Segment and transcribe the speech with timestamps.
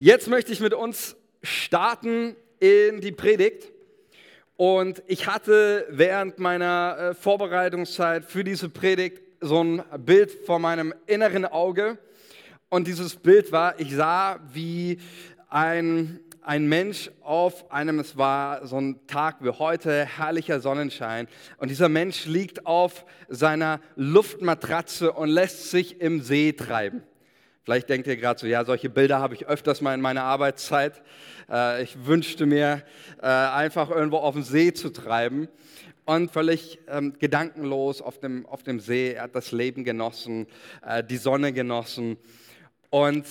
[0.00, 3.72] Jetzt möchte ich mit uns starten in die Predigt.
[4.56, 10.94] Und ich hatte während meiner äh, Vorbereitungszeit für diese Predigt so ein Bild vor meinem
[11.06, 11.98] inneren Auge.
[12.68, 15.00] Und dieses Bild war, ich sah, wie
[15.48, 21.26] ein, ein Mensch auf einem, es war so ein Tag wie heute, herrlicher Sonnenschein.
[21.56, 27.02] Und dieser Mensch liegt auf seiner Luftmatratze und lässt sich im See treiben.
[27.68, 31.02] Vielleicht denkt ihr gerade so, ja, solche Bilder habe ich öfters mal in meiner Arbeitszeit.
[31.50, 32.82] Äh, ich wünschte mir,
[33.20, 35.48] äh, einfach irgendwo auf dem See zu treiben
[36.06, 39.12] und völlig ähm, gedankenlos auf dem, auf dem See.
[39.12, 40.46] Er hat das Leben genossen,
[40.82, 42.16] äh, die Sonne genossen.
[42.88, 43.26] Und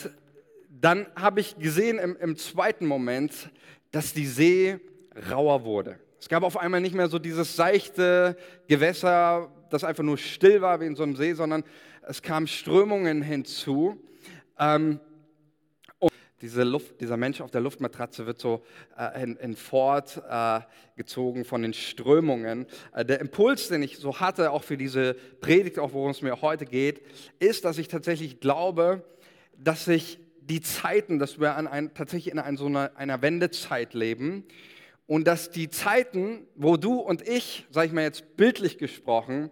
[0.70, 3.50] dann habe ich gesehen im, im zweiten Moment,
[3.90, 4.80] dass die See
[5.32, 5.98] rauer wurde.
[6.20, 10.80] Es gab auf einmal nicht mehr so dieses seichte Gewässer, das einfach nur still war
[10.80, 11.64] wie in so einem See, sondern
[12.04, 14.00] es kamen Strömungen hinzu.
[14.60, 15.00] Ähm,
[16.42, 18.64] diese Luft, dieser Mensch auf der Luftmatratze wird so
[18.96, 20.60] äh, in, in Fort äh,
[20.96, 22.68] gezogen von den Strömungen.
[22.94, 26.42] Äh, der Impuls, den ich so hatte, auch für diese Predigt, auch worum es mir
[26.44, 27.02] heute geht,
[27.40, 29.04] ist, dass ich tatsächlich glaube,
[29.58, 33.96] dass sich die Zeiten, dass wir an ein, tatsächlich in ein, so einer, einer Wendezeit
[33.96, 34.44] leben
[35.08, 39.50] und dass die Zeiten, wo du und ich, sage ich mal jetzt bildlich gesprochen,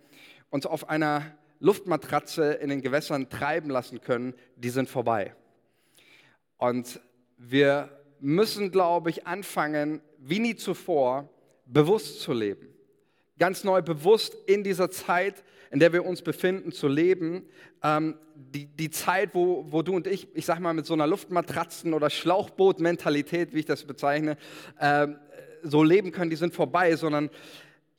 [0.51, 1.35] uns auf einer
[1.65, 5.33] Luftmatratze in den Gewässern treiben lassen können, die sind vorbei.
[6.57, 6.99] Und
[7.37, 11.27] wir müssen, glaube ich, anfangen, wie nie zuvor,
[11.65, 12.67] bewusst zu leben.
[13.39, 17.49] Ganz neu bewusst in dieser Zeit, in der wir uns befinden, zu leben.
[17.83, 21.07] Ähm, die, die Zeit, wo, wo du und ich, ich sag mal, mit so einer
[21.07, 24.37] Luftmatratzen- oder Schlauchboot-Mentalität, wie ich das bezeichne,
[24.79, 25.07] äh,
[25.63, 27.31] so leben können, die sind vorbei, sondern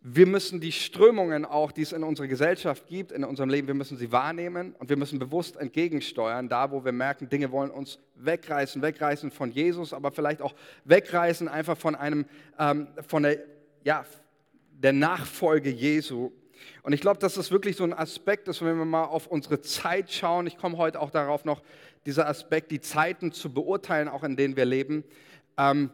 [0.01, 3.75] wir müssen die Strömungen auch, die es in unserer Gesellschaft gibt, in unserem Leben, wir
[3.75, 7.99] müssen sie wahrnehmen und wir müssen bewusst entgegensteuern, da wo wir merken, Dinge wollen uns
[8.15, 12.27] wegreißen, wegreißen von Jesus, aber vielleicht auch wegreißen einfach von einem,
[12.59, 13.39] ähm, von der,
[13.85, 14.05] ja,
[14.71, 16.31] der Nachfolge Jesu.
[16.83, 19.61] Und ich glaube, dass das wirklich so ein Aspekt ist, wenn wir mal auf unsere
[19.61, 20.47] Zeit schauen.
[20.47, 21.63] Ich komme heute auch darauf noch,
[22.07, 25.05] dieser Aspekt, die Zeiten zu beurteilen, auch in denen wir leben.
[25.59, 25.91] Ähm,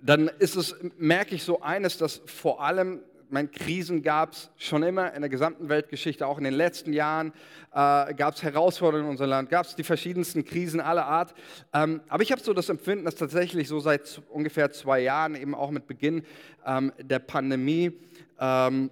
[0.00, 3.00] dann ist es, merke ich so eines, dass vor allem
[3.32, 7.32] meine, Krisen gab es schon immer in der gesamten Weltgeschichte, auch in den letzten Jahren
[7.72, 11.34] äh, gab es Herausforderungen in unserem Land, gab es die verschiedensten Krisen aller Art.
[11.72, 15.54] Ähm, aber ich habe so das Empfinden, dass tatsächlich so seit ungefähr zwei Jahren, eben
[15.54, 16.24] auch mit Beginn
[16.66, 17.92] ähm, der Pandemie,
[18.38, 18.90] ähm,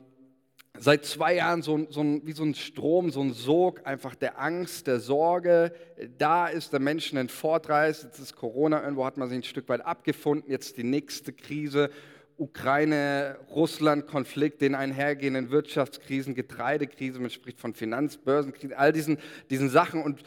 [0.78, 4.40] seit zwei Jahren so, so ein, wie so ein Strom, so ein Sog einfach der
[4.40, 5.72] Angst, der Sorge.
[6.16, 8.02] Da ist der Menschen ein Fortreis.
[8.02, 10.50] Jetzt ist Corona, irgendwo hat man sich ein Stück weit abgefunden.
[10.50, 11.90] Jetzt die nächste Krise.
[12.40, 19.18] Ukraine-Russland-Konflikt, den einhergehenden Wirtschaftskrisen, Getreidekrise, man spricht von Finanzbörsenkrisen, all diesen,
[19.50, 20.02] diesen Sachen.
[20.02, 20.22] Und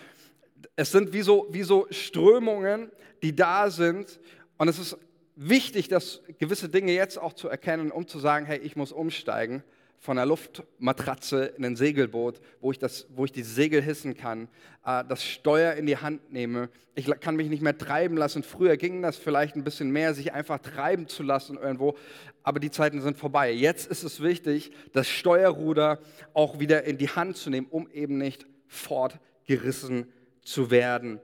[0.76, 2.92] es sind wie so, wie so Strömungen,
[3.22, 4.20] die da sind.
[4.58, 4.98] Und es ist
[5.36, 9.64] wichtig, dass gewisse Dinge jetzt auch zu erkennen, um zu sagen, hey, ich muss umsteigen
[10.04, 14.50] von einer Luftmatratze in ein Segelboot, wo ich, das, wo ich die Segel hissen kann,
[14.86, 16.68] äh, das Steuer in die Hand nehme.
[16.94, 18.44] Ich kann mich nicht mehr treiben lassen.
[18.44, 21.96] Früher ging das vielleicht ein bisschen mehr, sich einfach treiben zu lassen irgendwo,
[22.44, 23.54] aber die Zeiten sind vorbei.
[23.54, 26.00] Jetzt ist es wichtig, das Steuerruder
[26.34, 31.22] auch wieder in die Hand zu nehmen, um eben nicht fortgerissen zu werden.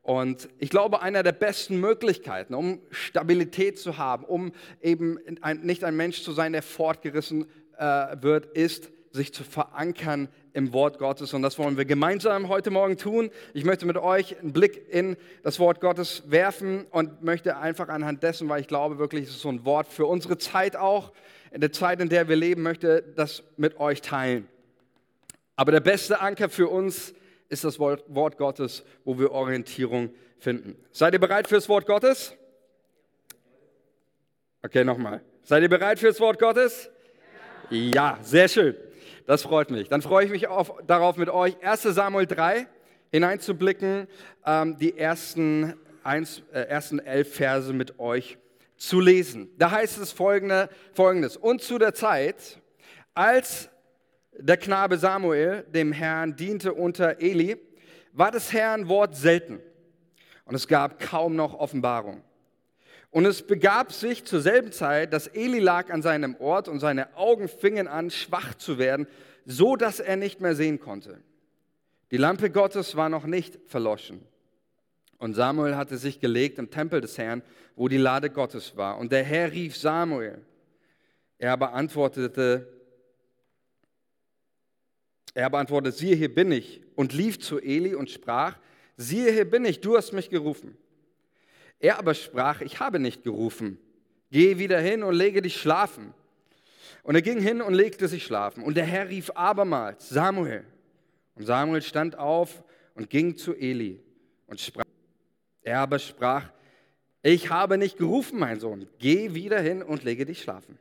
[0.00, 5.84] Und ich glaube, einer der besten Möglichkeiten, um Stabilität zu haben, um eben ein, nicht
[5.84, 7.46] ein Mensch zu sein, der fortgerissen
[7.82, 11.34] wird, äh, wird, ist, sich zu verankern im Wort Gottes.
[11.34, 13.30] Und das wollen wir gemeinsam heute Morgen tun.
[13.52, 18.22] Ich möchte mit euch einen Blick in das Wort Gottes werfen und möchte einfach anhand
[18.22, 21.12] dessen, weil ich glaube wirklich, es ist so ein Wort für unsere Zeit auch,
[21.50, 24.48] in der Zeit, in der wir leben, möchte das mit euch teilen.
[25.56, 27.12] Aber der beste Anker für uns
[27.50, 30.76] ist das Wort, Gottes, wo wir Orientierung finden.
[30.90, 32.34] Seid ihr bereit für das Wort Gottes?
[34.62, 35.20] Okay, nochmal.
[35.42, 36.88] Seid ihr bereit für das Wort Gottes?
[37.70, 38.76] Ja, sehr schön.
[39.26, 39.88] Das freut mich.
[39.88, 42.66] Dann freue ich mich auf, darauf, mit euch 1 Samuel 3
[43.10, 44.08] hineinzublicken,
[44.44, 48.38] ähm, die ersten, eins, äh, ersten elf Verse mit euch
[48.76, 49.48] zu lesen.
[49.58, 51.36] Da heißt es folgende, folgendes.
[51.36, 52.60] Und zu der Zeit,
[53.14, 53.68] als
[54.32, 57.56] der Knabe Samuel dem Herrn diente unter Eli,
[58.12, 59.60] war des Herrn Wort selten
[60.44, 62.22] und es gab kaum noch Offenbarung.
[63.12, 67.14] Und es begab sich zur selben Zeit, dass Eli lag an seinem Ort und seine
[67.14, 69.06] Augen fingen an, schwach zu werden,
[69.44, 71.20] so dass er nicht mehr sehen konnte.
[72.10, 74.22] Die Lampe Gottes war noch nicht verloschen.
[75.18, 77.42] Und Samuel hatte sich gelegt im Tempel des Herrn,
[77.76, 78.96] wo die Lade Gottes war.
[78.96, 80.40] Und der Herr rief Samuel.
[81.36, 82.66] Er aber antwortete,
[85.34, 86.80] er aber siehe, hier bin ich.
[86.94, 88.56] Und lief zu Eli und sprach,
[88.96, 90.78] siehe, hier bin ich, du hast mich gerufen.
[91.82, 93.76] Er aber sprach, ich habe nicht gerufen.
[94.30, 96.14] Geh wieder hin und lege dich schlafen.
[97.02, 98.62] Und er ging hin und legte sich schlafen.
[98.62, 100.64] Und der Herr rief abermals, Samuel.
[101.34, 102.62] Und Samuel stand auf
[102.94, 104.00] und ging zu Eli
[104.46, 104.84] und sprach.
[105.62, 106.50] Er aber sprach,
[107.20, 110.78] ich habe nicht gerufen, mein Sohn, geh wieder hin und lege dich schlafen.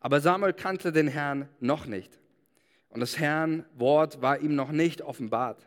[0.00, 2.18] Aber Samuel kannte den Herrn noch nicht.
[2.88, 5.66] Und das Herrn Wort war ihm noch nicht offenbart.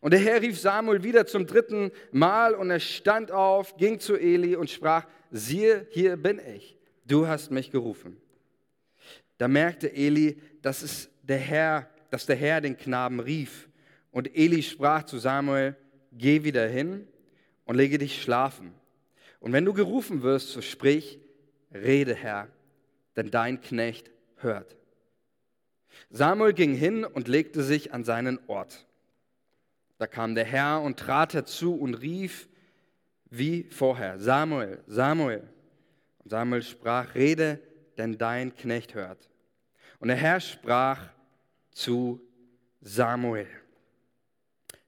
[0.00, 4.16] Und der Herr rief Samuel wieder zum dritten Mal und er stand auf, ging zu
[4.16, 8.16] Eli und sprach, siehe, hier bin ich, du hast mich gerufen.
[9.38, 13.68] Da merkte Eli, dass, es der Herr, dass der Herr den Knaben rief.
[14.10, 15.76] Und Eli sprach zu Samuel,
[16.12, 17.08] geh wieder hin
[17.64, 18.72] und lege dich schlafen.
[19.40, 21.18] Und wenn du gerufen wirst, so sprich,
[21.72, 22.48] rede Herr,
[23.16, 24.76] denn dein Knecht hört.
[26.10, 28.86] Samuel ging hin und legte sich an seinen Ort.
[29.98, 32.48] Da kam der Herr und trat herzu und rief
[33.30, 35.48] wie vorher, Samuel, Samuel.
[36.18, 37.60] Und Samuel sprach, rede,
[37.96, 39.28] denn dein Knecht hört.
[39.98, 41.10] Und der Herr sprach
[41.70, 42.20] zu
[42.80, 43.46] Samuel,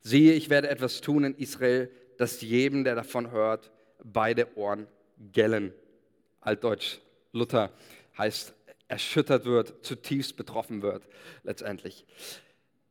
[0.00, 3.70] siehe, ich werde etwas tun in Israel, dass jedem, der davon hört,
[4.02, 4.87] beide Ohren
[5.32, 5.73] gellen.
[6.41, 6.99] Altdeutsch,
[7.32, 7.73] Luther
[8.17, 8.55] heißt
[8.88, 11.06] erschüttert wird, zutiefst betroffen wird
[11.43, 12.06] letztendlich.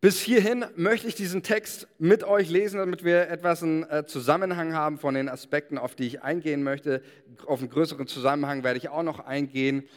[0.01, 4.73] Bis hierhin möchte ich diesen Text mit euch lesen, damit wir etwas einen äh, Zusammenhang
[4.73, 7.01] haben von den Aspekten, auf die ich eingehen möchte.
[7.45, 9.87] Auf einen größeren Zusammenhang werde ich auch noch eingehen.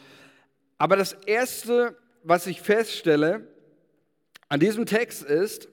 [0.77, 3.47] Aber das Erste, was ich feststelle
[4.47, 5.67] an diesem Text ist,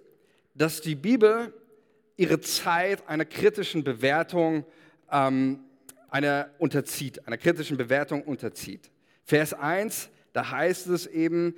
[0.55, 1.55] dass die Bibel
[2.17, 4.67] ihre Zeit einer kritischen Bewertung
[5.11, 5.61] ähm,
[6.11, 8.91] einer unterzieht, einer kritischen Bewertung unterzieht.
[9.25, 11.55] Vers 1, da heißt es eben,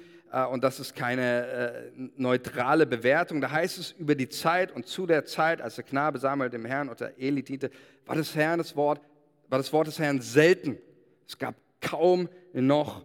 [0.51, 5.07] und das ist keine äh, neutrale Bewertung, da heißt es über die Zeit und zu
[5.07, 7.71] der Zeit, als der Knabe Samuel dem Herrn unter Eli diente,
[8.07, 9.01] war das, Herrn das, Wort,
[9.49, 10.79] war das Wort des Herrn selten.
[11.27, 13.05] Es gab kaum noch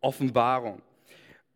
[0.00, 0.82] Offenbarung.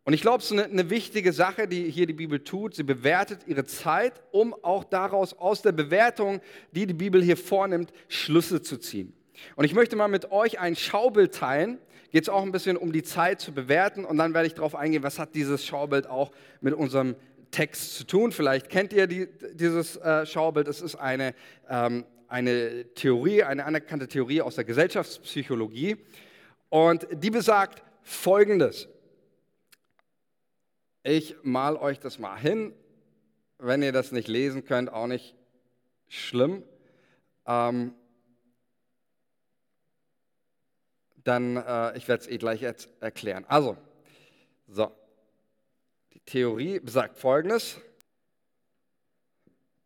[0.09, 2.73] Und ich glaube, es ist eine, eine, wichtige Sache, die hier die Bibel tut.
[2.73, 7.91] Sie bewertet ihre Zeit, um auch daraus, aus der Bewertung, die die Bibel hier vornimmt,
[8.07, 9.13] Schlüsse zu ziehen.
[9.55, 11.77] Und ich möchte mal mit euch ein Schaubild teilen.
[12.11, 14.75] Geht es auch ein bisschen um die Zeit zu bewerten und dann werde ich darauf
[14.75, 17.15] eingehen, was hat dieses Schaubild auch mit unserem
[17.51, 18.31] Text zu tun.
[18.31, 20.67] Vielleicht kennt ihr die, dieses äh, Schaubild.
[20.67, 21.33] Es ist eine,
[21.69, 25.97] ähm, eine Theorie, eine anerkannte Theorie aus der Gesellschaftspsychologie.
[26.69, 28.87] Und die besagt Folgendes.
[31.03, 32.73] Ich mal euch das mal hin.
[33.57, 35.35] Wenn ihr das nicht lesen könnt, auch nicht
[36.07, 36.63] schlimm.
[37.45, 37.93] Ähm,
[41.29, 43.45] dann, äh, ich werde es eh gleich erklären.
[43.47, 43.77] Also,
[44.67, 44.91] so,
[46.13, 47.79] die Theorie besagt Folgendes.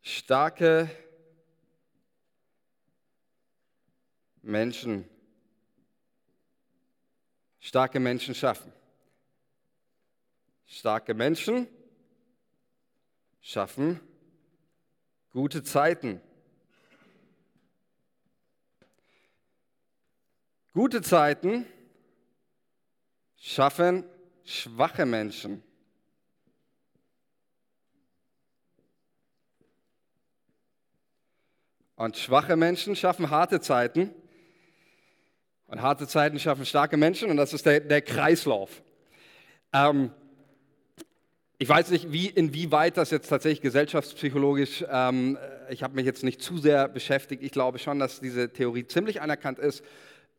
[0.01, 0.89] Starke
[4.41, 5.05] Menschen,
[7.59, 8.71] starke Menschen schaffen.
[10.65, 11.67] Starke Menschen
[13.41, 13.99] schaffen
[15.31, 16.21] gute Zeiten.
[20.75, 21.67] Gute Zeiten
[23.37, 24.05] schaffen
[24.43, 25.61] schwache Menschen.
[31.95, 34.15] Und schwache Menschen schaffen harte Zeiten.
[35.67, 37.29] Und harte Zeiten schaffen starke Menschen.
[37.29, 38.81] Und das ist der, der Kreislauf.
[39.73, 40.11] Ähm,
[41.59, 45.37] ich weiß nicht, wie, inwieweit das jetzt tatsächlich gesellschaftspsychologisch, ähm,
[45.69, 47.43] ich habe mich jetzt nicht zu sehr beschäftigt.
[47.43, 49.83] Ich glaube schon, dass diese Theorie ziemlich anerkannt ist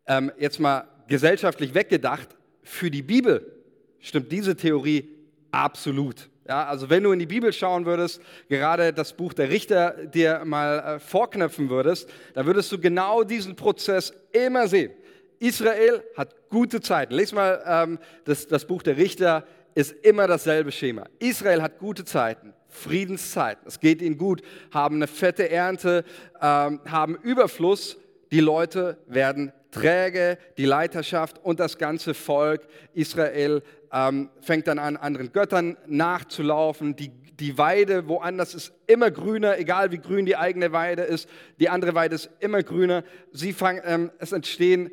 [0.07, 2.29] ähm, jetzt mal gesellschaftlich weggedacht,
[2.63, 3.53] für die Bibel
[4.01, 5.09] stimmt diese Theorie
[5.51, 6.29] absolut.
[6.47, 10.43] Ja, also wenn du in die Bibel schauen würdest, gerade das Buch der Richter dir
[10.45, 14.93] mal äh, vorknöpfen würdest, dann würdest du genau diesen Prozess immer sehen.
[15.39, 17.15] Israel hat gute Zeiten.
[17.15, 21.07] Lies mal ähm, das, das Buch der Richter, ist immer dasselbe Schema.
[21.19, 26.05] Israel hat gute Zeiten, Friedenszeiten, es geht ihnen gut, haben eine fette Ernte,
[26.41, 27.97] ähm, haben Überfluss,
[28.31, 32.63] die Leute werden träge, die Leiterschaft und das ganze Volk
[32.95, 33.63] Israel
[33.93, 36.97] ähm, fängt dann an, anderen Göttern nachzulaufen.
[36.97, 41.29] Die, die Weide woanders ist immer grüner, egal wie grün die eigene Weide ist.
[41.59, 43.05] Die andere Weide ist immer grüner.
[43.33, 44.91] Sie fangen, ähm, es entstehen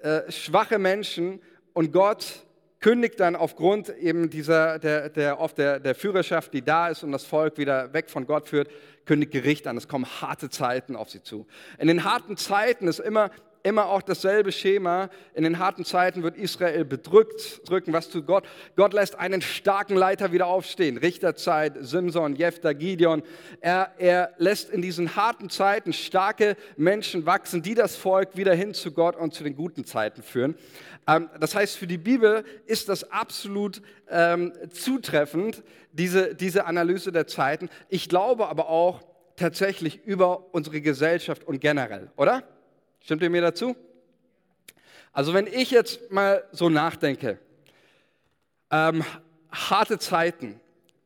[0.00, 1.40] äh, schwache Menschen
[1.72, 2.44] und Gott
[2.80, 7.12] kündigt dann aufgrund eben dieser, der, der, oft der, der Führerschaft, die da ist und
[7.12, 8.68] das Volk wieder weg von Gott führt,
[9.04, 9.76] kündigt Gericht an.
[9.76, 11.46] Es kommen harte Zeiten auf sie zu.
[11.78, 13.30] In den harten Zeiten ist immer
[13.62, 15.10] immer auch dasselbe Schema.
[15.34, 17.68] In den harten Zeiten wird Israel bedrückt.
[17.68, 18.44] Drücken, was tut Gott?
[18.76, 20.96] Gott lässt einen starken Leiter wieder aufstehen.
[20.96, 23.22] Richterzeit, Simson, Jephthah, Gideon.
[23.60, 28.74] Er, er lässt in diesen harten Zeiten starke Menschen wachsen, die das Volk wieder hin
[28.74, 30.54] zu Gott und zu den guten Zeiten führen.
[31.06, 35.62] Ähm, das heißt, für die Bibel ist das absolut ähm, zutreffend,
[35.92, 37.68] diese, diese Analyse der Zeiten.
[37.88, 39.02] Ich glaube aber auch
[39.36, 42.42] tatsächlich über unsere Gesellschaft und generell, oder?
[43.00, 43.76] Stimmt ihr mir dazu?
[45.12, 47.38] Also wenn ich jetzt mal so nachdenke,
[48.70, 49.04] ähm,
[49.50, 50.60] harte Zeiten,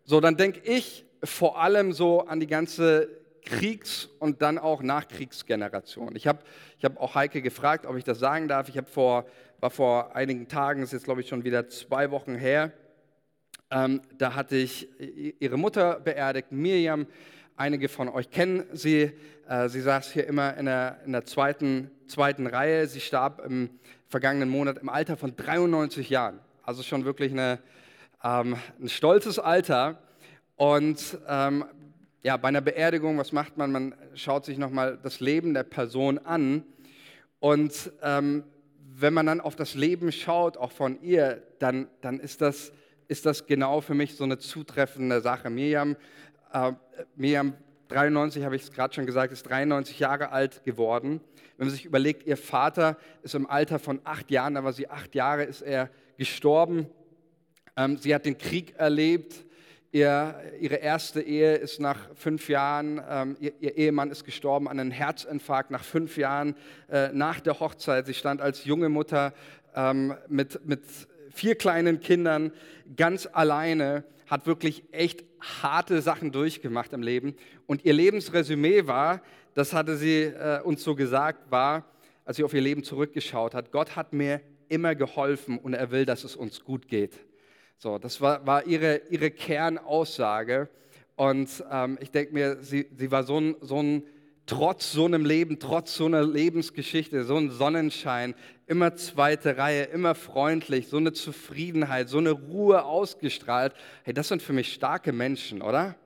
[0.05, 3.09] so dann denke ich vor allem so an die ganze
[3.45, 6.15] Kriegs- und dann auch Nachkriegsgeneration.
[6.17, 6.41] Ich habe
[6.79, 8.69] ich hab auch Heike gefragt, ob ich das sagen darf.
[8.69, 9.27] Ich vor,
[9.61, 12.73] war vor einigen Tagen, ist jetzt glaube ich schon wieder zwei Wochen her,
[13.73, 14.87] ähm, da hatte ich
[15.41, 17.07] ihre Mutter beerdigt, Miriam.
[17.57, 19.13] Einige von euch kennen sie.
[19.47, 22.87] Äh, sie saß hier immer in der, in der zweiten, zweiten Reihe.
[22.87, 23.69] Sie starb im
[24.09, 26.41] vergangenen Monat im Alter von 93 Jahren.
[26.63, 27.59] Also schon wirklich eine,
[28.25, 29.99] ähm, ein stolzes Alter.
[30.57, 31.67] Und ähm,
[32.23, 33.71] ja, bei einer Beerdigung, was macht man?
[33.71, 36.65] Man schaut sich nochmal das Leben der Person an.
[37.39, 38.45] Und ähm,
[38.95, 42.73] wenn man dann auf das Leben schaut, auch von ihr, dann, dann ist, das,
[43.09, 45.51] ist das genau für mich so eine zutreffende Sache.
[45.51, 45.97] Miriam,
[46.53, 46.73] äh,
[47.17, 47.55] Miriam
[47.89, 51.21] 93, habe ich es gerade schon gesagt, ist 93 Jahre alt geworden.
[51.57, 54.89] Wenn man sich überlegt, ihr Vater ist im Alter von acht Jahren, da war sie
[54.89, 56.87] acht Jahre, ist er gestorben.
[57.77, 59.45] Ähm, sie hat den Krieg erlebt.
[59.95, 64.91] Ihr, ihre erste Ehe ist nach fünf Jahren, ähm, ihr, Ehemann ist gestorben an einem
[64.91, 66.57] Herzinfarkt nach fünf Jahren
[66.91, 68.07] äh, nach der Hochzeit.
[68.07, 69.35] Sie stand als junge Mutter
[69.75, 70.83] ähm, mit, mit
[71.31, 72.53] vier kleinen Kindern
[72.97, 77.35] ganz alleine, hat wirklich echt harte Sachen durchgemacht im Leben.
[77.67, 79.21] Und ihr Lebensresümee war,
[79.53, 81.85] das hatte sie äh, uns so gesagt, war,
[82.25, 86.07] als sie auf ihr Leben zurückgeschaut hat, Gott hat mir immer geholfen und er will,
[86.07, 87.13] dass es uns gut geht.
[87.77, 90.71] So, das war, war ihre, ihre Kernaussage.
[91.15, 94.03] Und ähm, ich denke mir, sie, sie war so ein, so ein,
[94.47, 98.35] trotz so einem Leben, trotz so einer Lebensgeschichte, so ein Sonnenschein,
[98.67, 103.75] immer zweite Reihe, immer freundlich, so eine Zufriedenheit, so eine Ruhe ausgestrahlt.
[104.05, 105.97] Hey, das sind für mich starke Menschen, oder?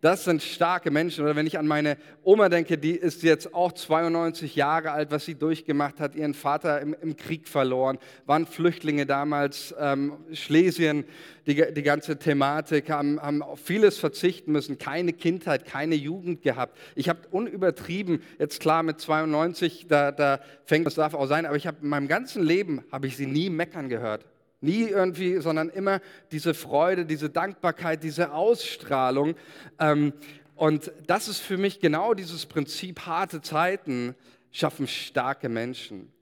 [0.00, 1.24] Das sind starke Menschen.
[1.24, 5.26] Oder wenn ich an meine Oma denke, die ist jetzt auch 92 Jahre alt, was
[5.26, 11.04] sie durchgemacht hat, ihren Vater im, im Krieg verloren, waren Flüchtlinge damals, ähm, Schlesien,
[11.46, 16.78] die, die ganze Thematik, haben, haben auf vieles verzichten müssen, keine Kindheit, keine Jugend gehabt.
[16.94, 21.56] Ich habe unübertrieben, jetzt klar mit 92, da, da fängt das darf auch sein, aber
[21.56, 24.24] ich habe in meinem ganzen Leben, habe ich sie nie meckern gehört.
[24.60, 26.00] Nie irgendwie, sondern immer
[26.32, 29.34] diese Freude, diese Dankbarkeit, diese Ausstrahlung.
[29.78, 30.12] Ähm,
[30.54, 34.14] und das ist für mich genau dieses Prinzip, harte Zeiten
[34.50, 36.12] schaffen starke Menschen.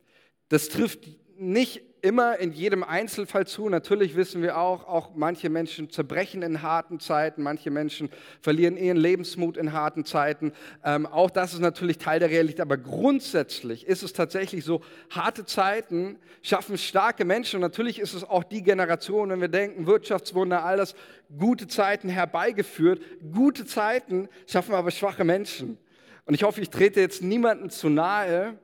[0.48, 1.00] Das trifft
[1.36, 3.68] nicht immer in jedem Einzelfall zu.
[3.68, 8.96] Natürlich wissen wir auch, auch manche Menschen zerbrechen in harten Zeiten, manche Menschen verlieren ihren
[8.96, 10.52] Lebensmut in harten Zeiten.
[10.84, 12.60] Ähm, auch das ist natürlich Teil der Realität.
[12.60, 17.56] Aber grundsätzlich ist es tatsächlich so, harte Zeiten schaffen starke Menschen.
[17.56, 20.94] Und natürlich ist es auch die Generation, wenn wir denken, Wirtschaftswunder, all das,
[21.36, 23.00] gute Zeiten herbeigeführt.
[23.32, 25.78] Gute Zeiten schaffen aber schwache Menschen.
[26.24, 28.58] Und ich hoffe, ich trete jetzt niemandem zu nahe,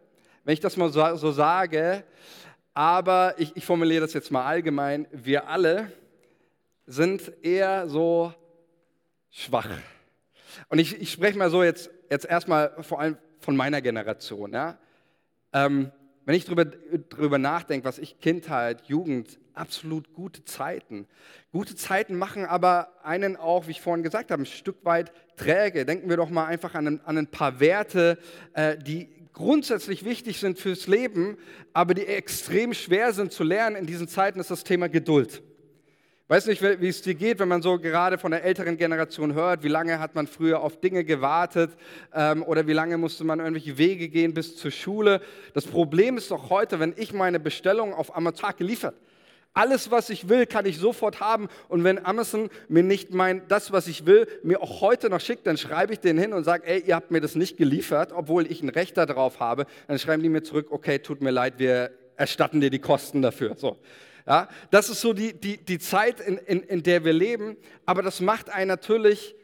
[0.44, 2.04] wenn ich das mal so, so sage,
[2.74, 5.92] aber ich, ich formuliere das jetzt mal allgemein, wir alle
[6.86, 8.34] sind eher so
[9.30, 9.70] schwach.
[10.68, 14.52] Und ich, ich spreche mal so jetzt, jetzt erstmal vor allem von meiner Generation.
[14.52, 14.78] Ja?
[15.52, 15.92] Ähm,
[16.24, 21.06] wenn ich darüber, drüber nachdenke, was ich Kindheit, Jugend, absolut gute Zeiten.
[21.52, 25.84] Gute Zeiten machen aber einen auch, wie ich vorhin gesagt habe, ein Stück weit träge.
[25.84, 28.18] Denken wir doch mal einfach an ein, an ein paar Werte,
[28.54, 31.36] äh, die grundsätzlich wichtig sind fürs Leben,
[31.72, 35.42] aber die extrem schwer sind zu lernen in diesen Zeiten, ist das Thema Geduld.
[36.26, 39.62] Weiß nicht, wie es dir geht, wenn man so gerade von der älteren Generation hört,
[39.62, 41.76] wie lange hat man früher auf Dinge gewartet
[42.14, 45.20] ähm, oder wie lange musste man irgendwelche Wege gehen bis zur Schule.
[45.52, 48.94] Das Problem ist doch heute, wenn ich meine Bestellung auf Amazon geliefert,
[49.54, 51.48] alles, was ich will, kann ich sofort haben.
[51.68, 55.46] Und wenn Amazon mir nicht mein, das, was ich will, mir auch heute noch schickt,
[55.46, 58.50] dann schreibe ich denen hin und sage, ey, ihr habt mir das nicht geliefert, obwohl
[58.50, 59.66] ich ein Recht darauf habe.
[59.86, 63.56] Dann schreiben die mir zurück, okay, tut mir leid, wir erstatten dir die Kosten dafür.
[63.56, 63.78] So.
[64.26, 67.56] Ja, das ist so die, die, die Zeit, in, in, in der wir leben.
[67.86, 69.34] Aber das macht einen natürlich,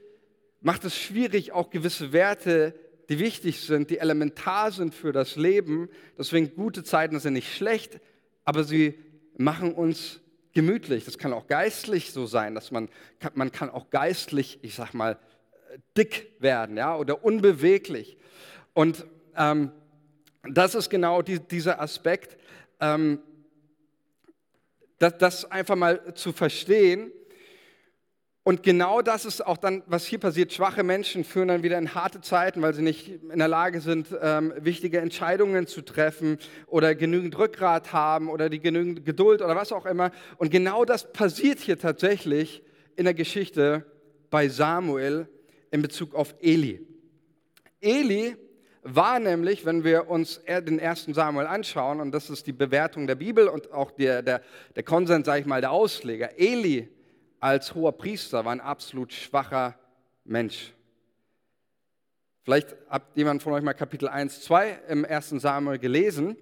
[0.61, 2.75] macht es schwierig, auch gewisse Werte
[3.11, 5.91] die wichtig sind, die elementar sind für das Leben.
[6.17, 7.99] Deswegen gute Zeiten sind nicht schlecht,
[8.45, 9.01] aber sie
[9.41, 10.21] machen uns
[10.53, 11.07] gemütlich.
[11.07, 12.89] Das kann auch geistlich so sein, dass man,
[13.35, 15.19] man kann auch geistlich, ich sag mal,
[15.97, 18.19] dick werden ja, oder unbeweglich.
[18.75, 19.07] Und
[19.37, 19.73] ähm,
[20.43, 22.37] das ist genau die, dieser Aspekt,
[22.81, 23.21] ähm,
[24.99, 27.11] das, das einfach mal zu verstehen.
[28.51, 30.53] Und genau das ist auch dann, was hier passiert.
[30.53, 34.09] Schwache Menschen führen dann wieder in harte Zeiten, weil sie nicht in der Lage sind,
[34.21, 39.71] ähm, wichtige Entscheidungen zu treffen oder genügend Rückgrat haben oder die genügend Geduld oder was
[39.71, 40.11] auch immer.
[40.37, 42.65] Und genau das passiert hier tatsächlich
[42.97, 43.87] in der Geschichte
[44.31, 45.29] bei Samuel
[45.71, 46.85] in Bezug auf Eli.
[47.81, 48.35] Eli
[48.83, 53.15] war nämlich, wenn wir uns den ersten Samuel anschauen, und das ist die Bewertung der
[53.15, 54.43] Bibel und auch der, der,
[54.75, 56.89] der Konsens, sage ich mal, der Ausleger, Eli
[57.41, 59.79] als hoher Priester war ein absolut schwacher
[60.25, 60.73] Mensch.
[62.43, 66.37] Vielleicht hat jemand von euch mal Kapitel 1, 2 im ersten Samuel gelesen.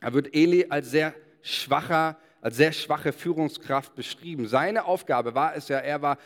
[0.00, 4.46] Da wird Eli als sehr schwacher als sehr schwache Führungskraft beschrieben.
[4.46, 6.18] Seine Aufgabe war es ja, er war,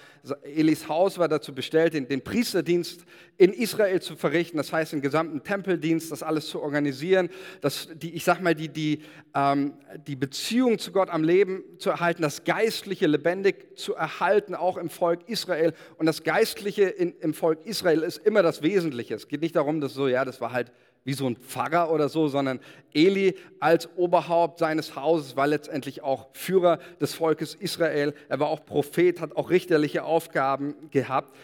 [0.42, 3.04] Elis Haus war dazu bestellt, den, den, Priesterdienst
[3.38, 8.14] in Israel zu verrichten, das heißt den gesamten Tempeldienst, das alles zu organisieren, das, die,
[8.14, 9.02] ich sag mal, die, die,
[9.34, 9.74] ähm,
[10.06, 14.90] die Beziehung zu Gott am Leben zu erhalten, das Geistliche lebendig zu erhalten, auch im
[14.90, 15.72] Volk Israel.
[15.96, 19.14] Und das Geistliche in, im Volk Israel ist immer das Wesentliche.
[19.14, 20.72] Es geht nicht darum, dass so, ja, das war halt
[21.04, 22.60] wie so ein Pfarrer oder so, sondern
[22.92, 28.14] Eli als Oberhaupt seines Hauses war letztendlich auch Führer des Volkes Israel.
[28.28, 31.34] Er war auch Prophet, hat auch richterliche Aufgaben gehabt.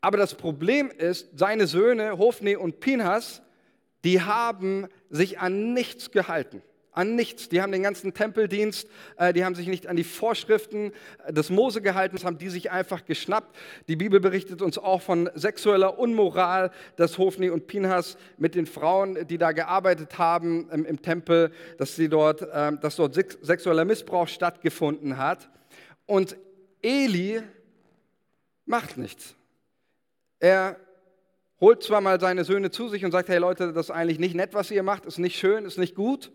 [0.00, 3.42] Aber das Problem ist, seine Söhne Hofni und Pinhas,
[4.04, 6.62] die haben sich an nichts gehalten
[6.96, 7.48] an nichts.
[7.48, 8.88] Die haben den ganzen Tempeldienst,
[9.18, 10.92] äh, die haben sich nicht an die Vorschriften
[11.26, 13.54] äh, des Mose gehalten, das haben die sich einfach geschnappt.
[13.86, 19.26] Die Bibel berichtet uns auch von sexueller Unmoral, dass Hofni und Pinhas mit den Frauen,
[19.26, 24.28] die da gearbeitet haben im, im Tempel, dass, sie dort, äh, dass dort sexueller Missbrauch
[24.28, 25.50] stattgefunden hat.
[26.06, 26.36] Und
[26.82, 27.42] Eli
[28.64, 29.36] macht nichts.
[30.38, 30.76] Er
[31.60, 34.34] holt zwar mal seine Söhne zu sich und sagt, hey Leute, das ist eigentlich nicht
[34.34, 36.32] nett, was ihr macht, ist nicht schön, ist nicht gut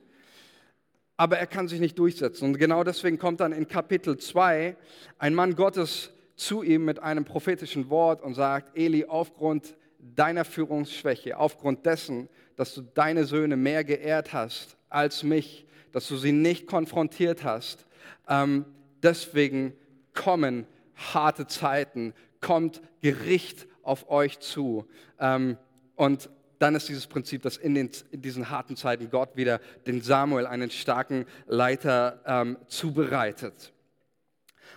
[1.21, 2.45] aber er kann sich nicht durchsetzen.
[2.45, 4.75] Und genau deswegen kommt dann in Kapitel 2
[5.19, 11.37] ein Mann Gottes zu ihm mit einem prophetischen Wort und sagt, Eli, aufgrund deiner Führungsschwäche,
[11.37, 16.65] aufgrund dessen, dass du deine Söhne mehr geehrt hast als mich, dass du sie nicht
[16.65, 17.85] konfrontiert hast,
[18.27, 18.65] ähm,
[19.03, 19.73] deswegen
[20.15, 24.87] kommen harte Zeiten, kommt Gericht auf euch zu.
[25.19, 25.57] Ähm,
[25.95, 30.01] und dann ist dieses Prinzip, dass in, den, in diesen harten Zeiten Gott wieder den
[30.01, 33.73] Samuel, einen starken Leiter, ähm, zubereitet.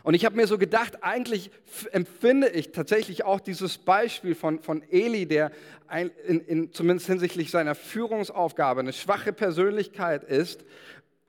[0.03, 1.51] Und ich habe mir so gedacht, eigentlich
[1.93, 5.51] empfinde ich tatsächlich auch dieses Beispiel von, von Eli, der
[5.87, 10.65] ein, in, in, zumindest hinsichtlich seiner Führungsaufgabe eine schwache Persönlichkeit ist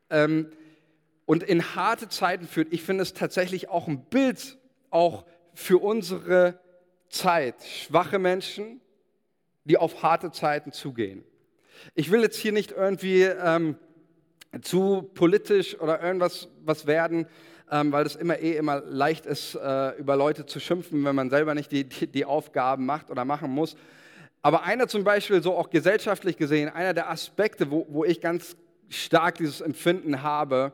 [0.09, 0.51] ähm,
[1.25, 2.71] und in harte Zeiten führt.
[2.71, 4.57] Ich finde es tatsächlich auch ein Bild
[4.89, 6.59] auch für unsere
[7.09, 7.55] Zeit.
[7.63, 8.81] Schwache Menschen,
[9.65, 11.23] die auf harte Zeiten zugehen.
[11.93, 13.75] Ich will jetzt hier nicht irgendwie ähm,
[14.62, 17.28] zu politisch oder irgendwas was werden,
[17.71, 21.30] ähm, weil es immer eh immer leicht ist, äh, über Leute zu schimpfen, wenn man
[21.30, 23.75] selber nicht die, die, die Aufgaben macht oder machen muss.
[24.41, 28.56] Aber einer zum Beispiel, so auch gesellschaftlich gesehen, einer der Aspekte, wo, wo ich ganz
[28.89, 30.73] stark dieses Empfinden habe,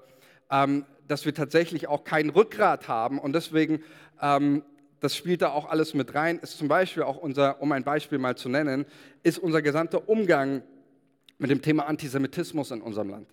[0.50, 3.84] ähm, dass wir tatsächlich auch kein Rückgrat haben und deswegen
[4.22, 4.64] ähm,
[5.02, 8.20] das spielt da auch alles mit rein, ist zum Beispiel auch unser, um ein Beispiel
[8.20, 8.86] mal zu nennen,
[9.24, 10.62] ist unser gesamter Umgang
[11.40, 13.28] mit dem Thema Antisemitismus in unserem Land.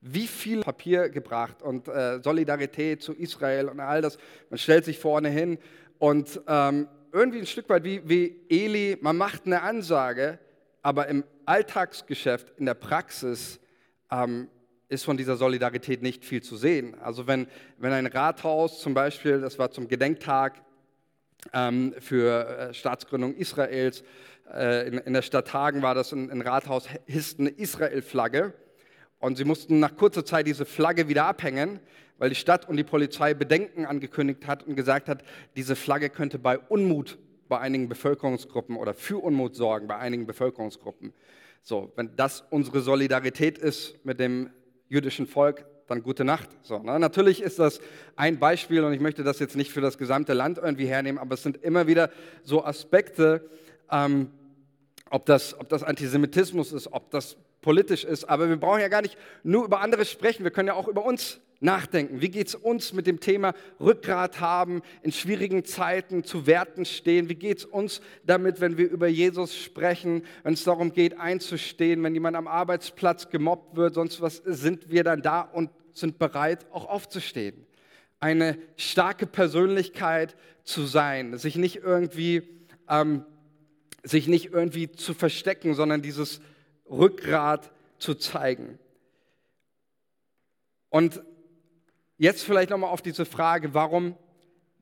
[0.00, 4.16] Wie viel Papier gebracht und äh, Solidarität zu Israel und all das,
[4.48, 5.58] man stellt sich vorne hin
[5.98, 10.38] und ähm, irgendwie ein Stück weit wie, wie Eli, man macht eine Ansage,
[10.80, 13.60] aber im Alltagsgeschäft, in der Praxis,
[14.10, 14.48] ähm,
[14.88, 16.98] ist von dieser Solidarität nicht viel zu sehen.
[17.00, 17.46] Also wenn,
[17.76, 20.62] wenn ein Rathaus zum Beispiel, das war zum Gedenktag
[21.52, 24.04] ähm, für äh, Staatsgründung Israels.
[24.52, 28.52] Äh, in, in, der Stadt Hagen war das ein, Rathaus, hissten eine Israel-Flagge.
[29.18, 31.80] Und sie mussten nach kurzer Zeit diese Flagge wieder abhängen,
[32.18, 35.22] weil die Stadt und die Polizei Bedenken angekündigt hat und gesagt hat,
[35.56, 41.12] diese Flagge könnte bei Unmut bei einigen Bevölkerungsgruppen oder für Unmut sorgen bei einigen Bevölkerungsgruppen.
[41.62, 44.50] So, wenn das unsere Solidarität ist mit dem
[44.88, 46.48] jüdischen Volk, dann gute Nacht.
[46.62, 46.98] So, ne?
[46.98, 47.80] Natürlich ist das
[48.16, 51.34] ein Beispiel und ich möchte das jetzt nicht für das gesamte Land irgendwie hernehmen, aber
[51.34, 52.10] es sind immer wieder
[52.42, 53.48] so Aspekte,
[53.90, 54.30] ähm,
[55.10, 59.02] ob, das, ob das Antisemitismus ist, ob das politisch ist, aber wir brauchen ja gar
[59.02, 62.20] nicht nur über andere sprechen, wir können ja auch über uns nachdenken.
[62.20, 67.28] Wie geht es uns mit dem Thema Rückgrat haben, in schwierigen Zeiten zu Werten stehen?
[67.28, 72.02] Wie geht es uns damit, wenn wir über Jesus sprechen, wenn es darum geht, einzustehen,
[72.02, 76.66] wenn jemand am Arbeitsplatz gemobbt wird, sonst was, sind wir dann da und sind bereit,
[76.72, 77.66] auch aufzustehen.
[78.20, 82.42] Eine starke Persönlichkeit zu sein, sich nicht irgendwie,
[82.88, 83.24] ähm,
[84.02, 86.40] sich nicht irgendwie zu verstecken, sondern dieses
[86.88, 88.78] Rückgrat zu zeigen.
[90.88, 91.22] Und
[92.18, 94.16] jetzt vielleicht nochmal auf diese Frage, warum,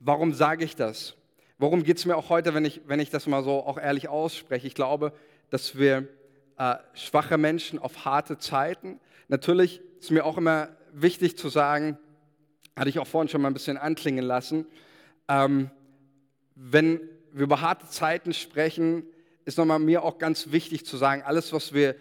[0.01, 1.15] warum sage ich das?
[1.59, 4.09] Worum geht es mir auch heute, wenn ich, wenn ich das mal so auch ehrlich
[4.09, 4.67] ausspreche?
[4.67, 5.13] Ich glaube,
[5.51, 6.09] dass wir
[6.57, 11.99] äh, schwache Menschen auf harte Zeiten, natürlich ist mir auch immer wichtig zu sagen,
[12.77, 14.67] hatte ich auch vorhin schon mal ein bisschen anklingen lassen,
[15.29, 15.71] ähm,
[16.55, 17.01] wenn
[17.33, 19.05] wir über harte Zeiten sprechen,
[19.45, 21.97] ist nochmal mir auch ganz wichtig zu sagen, alles, was wir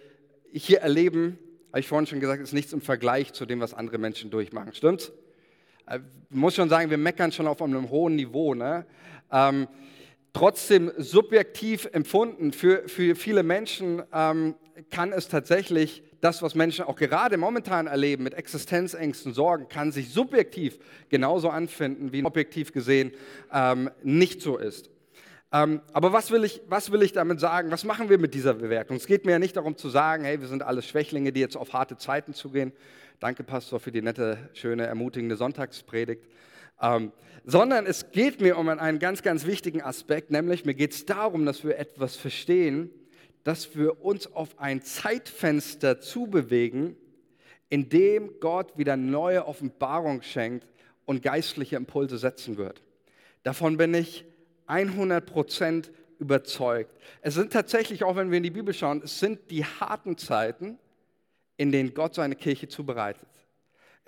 [0.52, 1.38] hier erleben,
[1.70, 4.74] habe ich vorhin schon gesagt, ist nichts im Vergleich zu dem, was andere Menschen durchmachen.
[4.74, 5.12] Stimmt's?
[5.88, 6.00] Ich äh,
[6.30, 8.54] muss schon sagen, wir meckern schon auf einem hohen Niveau.
[8.54, 8.86] Ne?
[9.32, 9.68] Ähm,
[10.34, 14.56] trotzdem subjektiv empfunden für, für viele Menschen ähm,
[14.90, 20.12] kann es tatsächlich das, was Menschen auch gerade momentan erleben mit Existenzängsten, Sorgen, kann sich
[20.12, 20.80] subjektiv
[21.10, 23.12] genauso anfinden, wie objektiv gesehen
[23.54, 24.90] ähm, nicht so ist.
[25.52, 27.72] Ähm, aber was will, ich, was will ich damit sagen?
[27.72, 28.98] Was machen wir mit dieser Bewertung?
[28.98, 31.58] Es geht mir ja nicht darum zu sagen, hey, wir sind alle Schwächlinge, die jetzt
[31.58, 32.72] auf harte Zeiten zugehen.
[33.20, 36.24] Danke, Pastor, für die nette, schöne, ermutigende Sonntagspredigt.
[36.82, 37.12] Ähm,
[37.46, 41.46] sondern es geht mir um einen ganz, ganz wichtigen Aspekt, nämlich mir geht es darum,
[41.46, 42.92] dass wir etwas verstehen,
[43.50, 46.96] dass wir uns auf ein Zeitfenster zubewegen,
[47.68, 50.68] in dem Gott wieder neue Offenbarung schenkt
[51.06, 52.84] und geistliche Impulse setzen wird.
[53.42, 54.24] Davon bin ich
[54.68, 56.96] 100 Prozent überzeugt.
[57.24, 60.78] Es sind tatsächlich, auch wenn wir in die Bibel schauen, es sind die harten Zeiten,
[61.58, 63.30] in denen Gott seine Kirche zubereitet.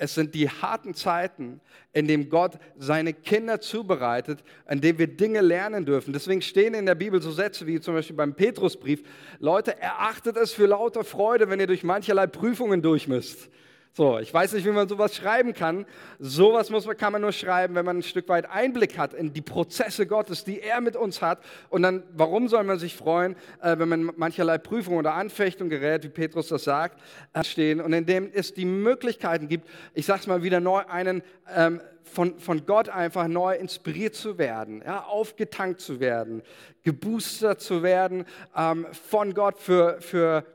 [0.01, 1.61] Es sind die harten Zeiten,
[1.93, 6.11] in denen Gott seine Kinder zubereitet, in denen wir Dinge lernen dürfen.
[6.11, 9.03] Deswegen stehen in der Bibel so Sätze wie zum Beispiel beim Petrusbrief,
[9.37, 13.51] Leute, erachtet es für lauter Freude, wenn ihr durch mancherlei Prüfungen durchmüsst.
[13.93, 15.85] So, ich weiß nicht, wie man sowas schreiben kann.
[16.17, 19.33] Sowas muss man, kann man nur schreiben, wenn man ein Stück weit Einblick hat in
[19.33, 21.39] die Prozesse Gottes, die er mit uns hat.
[21.69, 26.05] Und dann, warum soll man sich freuen, äh, wenn man mancherlei Prüfung oder Anfechtung gerät,
[26.05, 27.01] wie Petrus das sagt,
[27.33, 31.21] äh, stehen und in dem es die Möglichkeiten gibt, ich sag's mal wieder neu, einen
[31.53, 36.43] ähm, von, von Gott einfach neu inspiriert zu werden, ja, aufgetankt zu werden,
[36.83, 38.25] geboostert zu werden
[38.55, 40.45] ähm, von Gott für, für,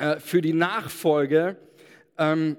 [0.00, 1.58] äh, für die Nachfolge
[2.18, 2.56] ähm,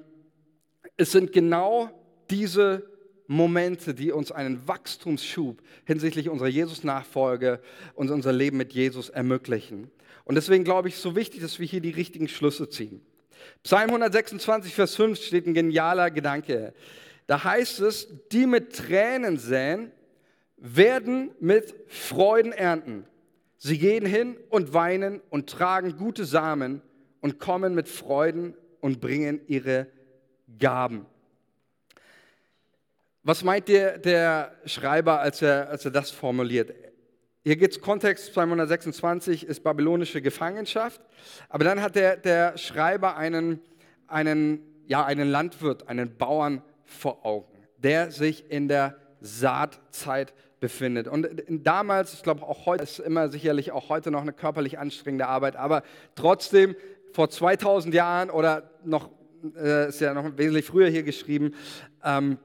[0.97, 1.89] es sind genau
[2.29, 2.83] diese
[3.27, 7.61] Momente, die uns einen Wachstumsschub hinsichtlich unserer Jesus-Nachfolge
[7.93, 9.91] und unser Leben mit Jesus ermöglichen.
[10.23, 13.01] Und deswegen glaube ich, es ist so wichtig, dass wir hier die richtigen Schlüsse ziehen.
[13.63, 16.73] Psalm 126, Vers 5 steht ein genialer Gedanke.
[17.27, 19.91] Da heißt es, die mit Tränen säen,
[20.57, 23.05] werden mit Freuden ernten.
[23.57, 26.81] Sie gehen hin und weinen und tragen gute Samen
[27.21, 29.87] und kommen mit Freuden und bringen ihre
[30.59, 31.05] Gaben.
[33.23, 36.73] Was meint der, der Schreiber, als er, als er das formuliert?
[37.43, 41.01] Hier geht es Kontext 226 ist babylonische Gefangenschaft,
[41.49, 43.61] aber dann hat der, der Schreiber einen,
[44.07, 51.07] einen, ja, einen Landwirt, einen Bauern vor Augen, der sich in der Saatzeit befindet.
[51.07, 55.27] Und damals, ich glaube auch heute, ist immer sicherlich auch heute noch eine körperlich anstrengende
[55.27, 55.83] Arbeit, aber
[56.15, 56.75] trotzdem
[57.17, 59.10] vor 2000 Jahren oder noch,
[59.60, 61.56] äh, ist ja noch wesentlich früher hier geschrieben,
[62.03, 62.38] ähm,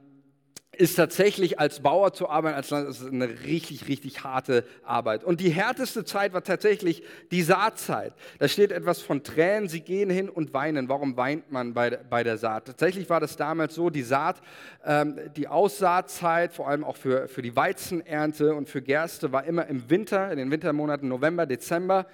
[0.75, 5.23] ist tatsächlich als Bauer zu arbeiten, als Land, ist eine richtig, richtig harte Arbeit.
[5.23, 8.13] Und die härteste Zeit war tatsächlich die Saatzeit.
[8.39, 10.89] Da steht etwas von Tränen, sie gehen hin und weinen.
[10.89, 12.65] Warum weint man bei, bei der Saat?
[12.65, 14.41] Tatsächlich war das damals so, die Saat,
[14.83, 19.67] ähm, die Aussaatzeit, vor allem auch für, für die Weizenernte und für Gerste, war immer
[19.67, 22.07] im Winter, in den Wintermonaten November, Dezember.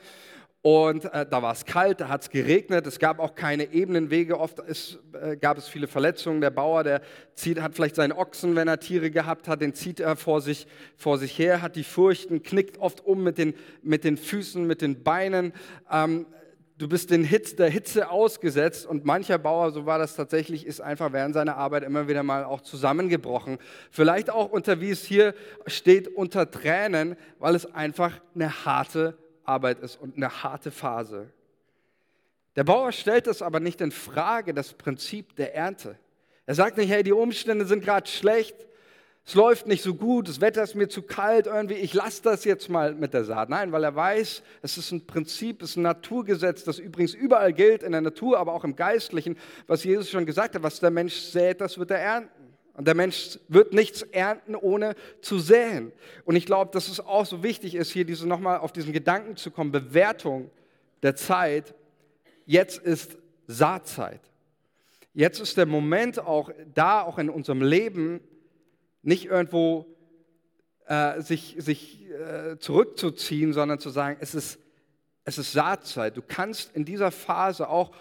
[0.61, 4.09] Und äh, da war es kalt, da hat es geregnet, es gab auch keine ebenen
[4.09, 6.41] Wege, oft ist, äh, gab es viele Verletzungen.
[6.41, 7.01] Der Bauer, der
[7.33, 10.67] zieht, hat vielleicht seinen Ochsen, wenn er Tiere gehabt hat, den zieht er vor sich,
[10.97, 14.81] vor sich her, hat die Furchten, knickt oft um mit den, mit den Füßen, mit
[14.81, 15.53] den Beinen.
[15.89, 16.25] Ähm,
[16.77, 20.81] du bist den Hitz, der Hitze ausgesetzt und mancher Bauer, so war das tatsächlich, ist
[20.81, 23.59] einfach während seiner Arbeit immer wieder mal auch zusammengebrochen.
[23.91, 25.33] Vielleicht auch unter, wie es hier
[25.67, 29.17] steht, unter Tränen, weil es einfach eine harte
[29.49, 31.29] Arbeit ist und eine harte Phase.
[32.55, 35.97] Der Bauer stellt das aber nicht in Frage, das Prinzip der Ernte.
[36.45, 38.55] Er sagt nicht, hey, die Umstände sind gerade schlecht,
[39.25, 42.45] es läuft nicht so gut, das Wetter ist mir zu kalt, irgendwie, ich lasse das
[42.45, 43.49] jetzt mal mit der Saat.
[43.49, 47.53] Nein, weil er weiß, es ist ein Prinzip, es ist ein Naturgesetz, das übrigens überall
[47.53, 50.89] gilt, in der Natur, aber auch im Geistlichen, was Jesus schon gesagt hat, was der
[50.89, 52.38] Mensch sät, das wird er ernten.
[52.79, 55.91] Und der Mensch wird nichts ernten, ohne zu säen.
[56.23, 59.35] Und ich glaube, dass es auch so wichtig ist, hier diese, nochmal auf diesen Gedanken
[59.35, 60.49] zu kommen, Bewertung
[61.03, 61.75] der Zeit.
[62.45, 64.21] Jetzt ist Saatzeit.
[65.13, 68.21] Jetzt ist der Moment auch da, auch in unserem Leben,
[69.01, 69.85] nicht irgendwo
[70.85, 74.57] äh, sich, sich äh, zurückzuziehen, sondern zu sagen, es ist,
[75.29, 76.17] es ist Saatzeit.
[76.17, 77.91] Du kannst in dieser Phase auch,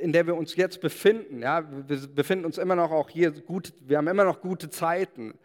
[0.00, 3.74] in der wir uns jetzt befinden, ja, wir befinden uns immer noch auch hier gut,
[3.80, 5.38] wir haben immer noch gute Zeiten.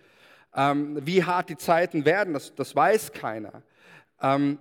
[0.56, 3.62] Ähm, wie hart die Zeiten werden, das, das weiß keiner.
[4.22, 4.58] Ähm,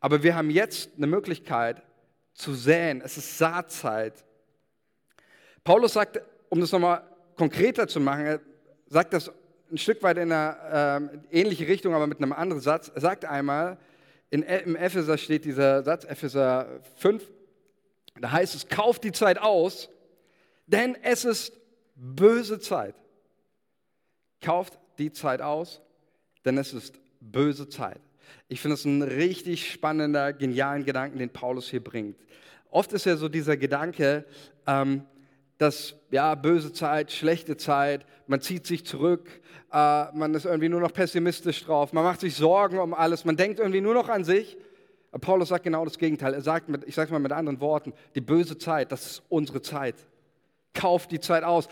[0.00, 1.82] aber wir haben jetzt eine Möglichkeit
[2.32, 3.02] zu säen.
[3.02, 4.24] Es ist Saatzeit.
[5.64, 7.02] Paulus sagt, um das nochmal
[7.36, 8.40] konkreter zu machen, er
[8.86, 9.30] sagt das
[9.70, 12.90] ein Stück weit in eine äh, ähnliche Richtung, aber mit einem anderen Satz.
[12.94, 13.76] Er sagt einmal,
[14.30, 17.28] in, im Epheser steht dieser Satz, Epheser 5,
[18.20, 19.90] da heißt es, kauft die Zeit aus,
[20.66, 21.52] denn es ist
[21.96, 22.94] böse Zeit.
[24.40, 25.82] Kauft die Zeit aus,
[26.44, 28.00] denn es ist böse Zeit.
[28.48, 32.16] Ich finde es ein richtig spannender, genialen Gedanken, den Paulus hier bringt.
[32.70, 34.24] Oft ist ja so dieser Gedanke,
[34.66, 35.04] ähm,
[35.60, 39.28] dass ja, böse Zeit, schlechte Zeit, man zieht sich zurück,
[39.70, 43.36] äh, man ist irgendwie nur noch pessimistisch drauf, man macht sich Sorgen um alles, man
[43.36, 44.56] denkt irgendwie nur noch an sich.
[45.20, 46.32] Paulus sagt genau das Gegenteil.
[46.32, 49.22] Er sagt, mit, ich sage es mal mit anderen Worten, die böse Zeit, das ist
[49.28, 49.96] unsere Zeit.
[50.72, 51.68] Kauft die Zeit aus.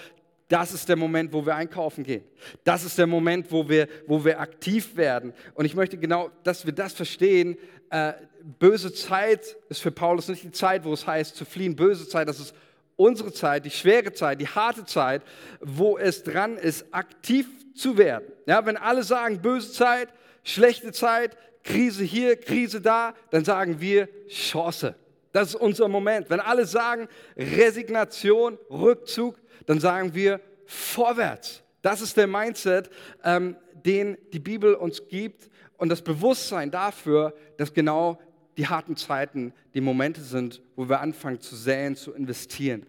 [0.48, 2.24] Das ist der Moment, wo wir einkaufen gehen.
[2.64, 5.32] Das ist der Moment, wo wir, wo wir aktiv werden.
[5.54, 7.56] Und ich möchte genau, dass wir das verstehen.
[7.90, 8.14] Äh,
[8.58, 11.74] böse Zeit ist für Paulus nicht die Zeit, wo es heißt zu fliehen.
[11.74, 12.54] Böse Zeit, das ist
[12.98, 15.22] unsere Zeit, die schwere Zeit, die harte Zeit,
[15.60, 18.26] wo es dran ist, aktiv zu werden.
[18.44, 20.08] Ja, wenn alle sagen, böse Zeit,
[20.42, 24.94] schlechte Zeit, Krise hier, Krise da, dann sagen wir Chance.
[25.32, 26.28] Das ist unser Moment.
[26.28, 31.62] Wenn alle sagen Resignation, Rückzug, dann sagen wir vorwärts.
[31.82, 32.90] Das ist der Mindset,
[33.22, 38.18] ähm, den die Bibel uns gibt und das Bewusstsein dafür, dass genau
[38.58, 42.84] die harten Zeiten die Momente sind, wo wir anfangen zu säen, zu investieren.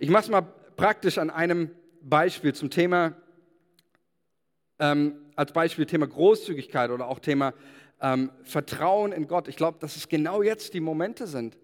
[0.00, 0.42] Ich mache es mal
[0.76, 1.70] praktisch an einem
[2.02, 3.14] Beispiel zum Thema,
[4.80, 7.54] ähm, als Beispiel Thema Großzügigkeit oder auch Thema
[8.00, 9.46] ähm, Vertrauen in Gott.
[9.46, 11.56] Ich glaube, dass es genau jetzt die Momente sind.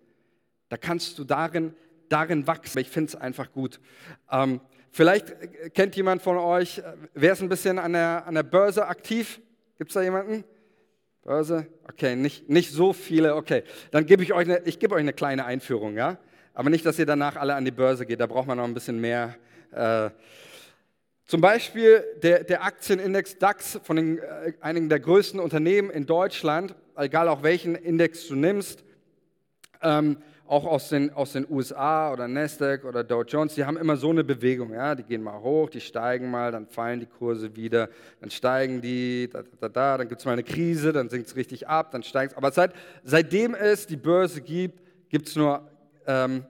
[0.68, 1.74] Da kannst du darin,
[2.08, 2.78] darin wachsen.
[2.78, 3.80] Ich finde es einfach gut.
[4.30, 4.60] Ähm,
[4.92, 8.86] vielleicht kennt jemand von euch, äh, wer ist ein bisschen an der, an der Börse
[8.86, 9.40] aktiv?
[9.76, 10.44] Gibt es da jemanden?
[11.24, 11.66] Börse?
[11.90, 13.34] Okay, nicht, nicht so viele.
[13.34, 16.18] Okay, dann gebe ich euch eine, ich gebe euch eine kleine Einführung, ja?
[16.52, 18.74] Aber nicht, dass ihr danach alle an die Börse geht, da braucht man noch ein
[18.74, 19.34] bisschen mehr.
[19.72, 20.10] Äh,
[21.24, 26.74] zum Beispiel der, der Aktienindex DAX von den, äh, einigen der größten Unternehmen in Deutschland,
[26.94, 28.84] egal auch welchen Index du nimmst,
[29.80, 33.96] ähm, auch aus den, aus den USA oder Nasdaq oder Dow Jones, die haben immer
[33.96, 34.72] so eine Bewegung.
[34.74, 34.94] Ja?
[34.94, 37.88] Die gehen mal hoch, die steigen mal, dann fallen die Kurse wieder,
[38.20, 41.36] dann steigen die, da, da, da, dann gibt es mal eine Krise, dann sinkt es
[41.36, 42.36] richtig ab, dann steigt es.
[42.36, 45.66] Aber seit, seitdem es die Börse gibt, gibt es nur
[46.06, 46.44] ähm,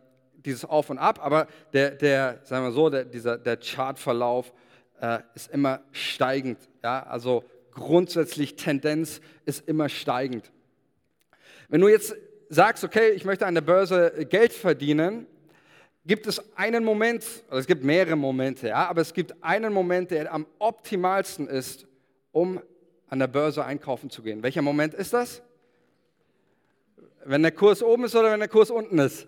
[0.44, 4.52] dieses Auf und Ab, aber der, der sagen wir so, der, dieser, der Chartverlauf
[5.00, 6.58] äh, ist immer steigend.
[6.82, 7.04] Ja?
[7.04, 10.50] Also grundsätzlich Tendenz ist immer steigend.
[11.68, 12.14] Wenn du jetzt
[12.48, 15.26] sagst, okay, ich möchte an der Börse Geld verdienen,
[16.06, 20.10] gibt es einen Moment, also es gibt mehrere Momente, ja, aber es gibt einen Moment,
[20.10, 21.86] der am optimalsten ist,
[22.32, 22.60] um
[23.08, 24.42] an der Börse einkaufen zu gehen.
[24.42, 25.42] Welcher Moment ist das?
[27.24, 29.26] Wenn der Kurs oben ist oder wenn der Kurs unten ist?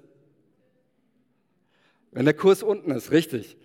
[2.10, 3.56] Wenn der Kurs unten ist, richtig.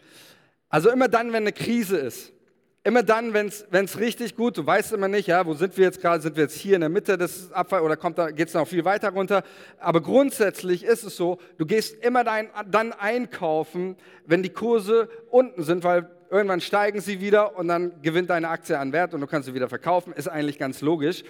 [0.70, 2.32] Also immer dann, wenn eine Krise ist.
[2.84, 6.02] Immer dann, wenn es richtig gut, du weißt immer nicht, ja, wo sind wir jetzt
[6.02, 8.68] gerade, sind wir jetzt hier in der Mitte des Abfalls oder da, geht es noch
[8.68, 9.44] viel weiter runter.
[9.78, 15.62] Aber grundsätzlich ist es so, du gehst immer dein, dann einkaufen, wenn die Kurse unten
[15.62, 19.28] sind, weil irgendwann steigen sie wieder und dann gewinnt deine Aktie an Wert und du
[19.28, 20.12] kannst sie wieder verkaufen.
[20.14, 21.24] Ist eigentlich ganz logisch.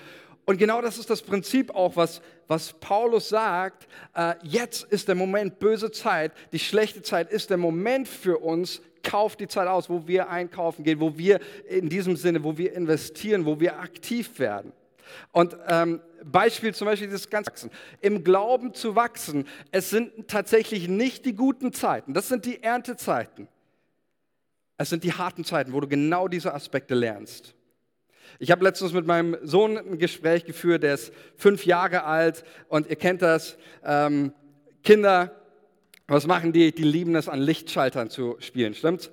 [0.45, 3.89] Und genau das ist das Prinzip auch, was, was Paulus sagt.
[4.15, 8.81] Äh, jetzt ist der Moment, böse Zeit, die schlechte Zeit ist der Moment für uns,
[9.03, 12.73] kauft die Zeit aus, wo wir einkaufen gehen, wo wir in diesem Sinne, wo wir
[12.73, 14.71] investieren, wo wir aktiv werden.
[15.31, 17.71] Und ähm, Beispiel zum Beispiel dieses ganze Wachsen.
[17.99, 23.47] Im Glauben zu wachsen, es sind tatsächlich nicht die guten Zeiten, das sind die Erntezeiten.
[24.77, 27.53] Es sind die harten Zeiten, wo du genau diese Aspekte lernst.
[28.39, 32.89] Ich habe letztens mit meinem Sohn ein Gespräch geführt, der ist fünf Jahre alt und
[32.89, 34.33] ihr kennt das, ähm,
[34.83, 35.40] Kinder
[36.11, 36.73] was machen die?
[36.73, 39.11] Die lieben es, an Lichtschaltern zu spielen, stimmt's?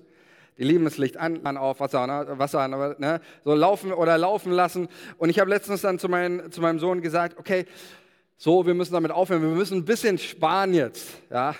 [0.59, 3.21] Die lieben es, Licht an, an auf, Wasser an, Wasser an, ne?
[3.45, 4.89] so laufen oder laufen lassen.
[5.17, 7.67] Und ich habe letztens dann zu, mein, zu meinem Sohn gesagt, okay,
[8.37, 11.55] so, wir müssen damit aufhören, wir müssen ein bisschen sparen jetzt, ja.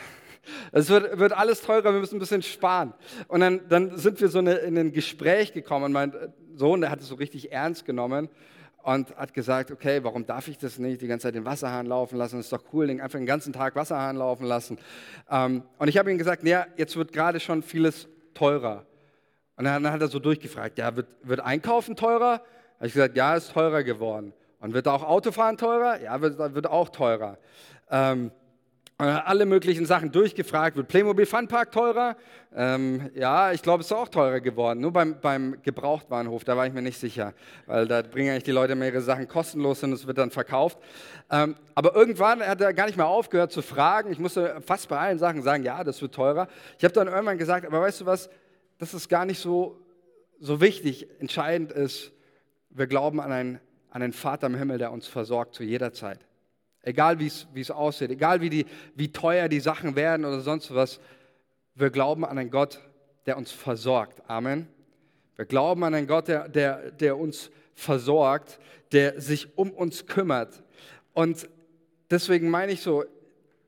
[0.73, 2.95] Es wird, wird alles teurer, wir müssen ein bisschen sparen.
[3.29, 5.93] Und dann, dann sind wir so eine, in ein Gespräch gekommen.
[5.93, 6.13] Mein
[6.57, 8.29] Sohn, der hat es so richtig ernst genommen
[8.89, 12.17] und hat gesagt, okay, warum darf ich das nicht, die ganze Zeit den Wasserhahn laufen
[12.17, 14.79] lassen, das ist doch cool, einfach den ganzen Tag Wasserhahn laufen lassen.
[15.31, 18.87] Ähm, und ich habe ihm gesagt, ja, jetzt wird gerade schon vieles teurer.
[19.57, 22.41] Und dann hat er so durchgefragt, ja, wird, wird Einkaufen teurer?
[22.77, 24.33] Habe ich gesagt, ja, ist teurer geworden.
[24.59, 26.01] Und wird auch Autofahren teurer?
[26.01, 27.37] Ja, wird, wird auch teurer.
[27.91, 28.31] Ähm,
[28.99, 30.77] alle möglichen Sachen durchgefragt.
[30.77, 32.17] Wird Playmobil Funpark teurer?
[32.53, 34.81] Ähm, ja, ich glaube, es ist auch teurer geworden.
[34.81, 37.33] Nur beim, beim Gebrauchtbahnhof, da war ich mir nicht sicher,
[37.67, 40.79] weil da bringen eigentlich die Leute mehr ihre Sachen kostenlos und es wird dann verkauft.
[41.31, 44.11] Ähm, aber irgendwann hat er gar nicht mehr aufgehört zu fragen.
[44.11, 46.49] Ich musste fast bei allen Sachen sagen, ja, das wird teurer.
[46.77, 48.29] Ich habe dann irgendwann gesagt, aber weißt du was,
[48.79, 49.79] das ist gar nicht so,
[50.41, 51.07] so wichtig.
[51.21, 52.11] Entscheidend ist,
[52.71, 56.28] wir glauben an einen, an einen Vater im Himmel, der uns versorgt zu jeder Zeit.
[56.89, 61.01] Egal wie es aussieht, egal wie, die, wie teuer die Sachen werden oder sonst was,
[61.75, 62.81] wir glauben an einen Gott,
[63.27, 64.23] der uns versorgt.
[64.27, 64.67] Amen.
[65.37, 68.59] Wir glauben an einen Gott, der, der, der uns versorgt,
[68.93, 70.63] der sich um uns kümmert.
[71.13, 71.47] Und
[72.11, 73.05] deswegen meine ich so,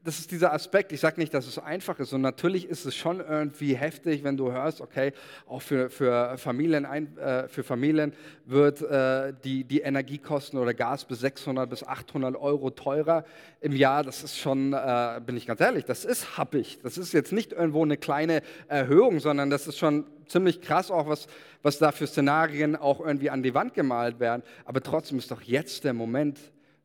[0.02, 0.92] das ist dieser Aspekt.
[0.92, 2.14] Ich sage nicht, dass es einfach ist.
[2.14, 5.12] Und natürlich ist es schon irgendwie heftig, wenn du hörst, okay,
[5.46, 6.86] auch für, für, Familien,
[7.18, 8.14] äh, für Familien
[8.46, 13.24] wird äh, die, die Energiekosten oder Gas bis 600 bis 800 Euro teurer
[13.60, 14.02] im Jahr.
[14.02, 16.78] Das ist schon, äh, bin ich ganz ehrlich, das ist happig.
[16.82, 21.08] Das ist jetzt nicht irgendwo eine kleine Erhöhung, sondern das ist schon ziemlich krass auch,
[21.08, 21.26] was,
[21.62, 24.42] was da für Szenarien auch irgendwie an die Wand gemalt werden.
[24.64, 26.38] Aber trotzdem ist doch jetzt der Moment,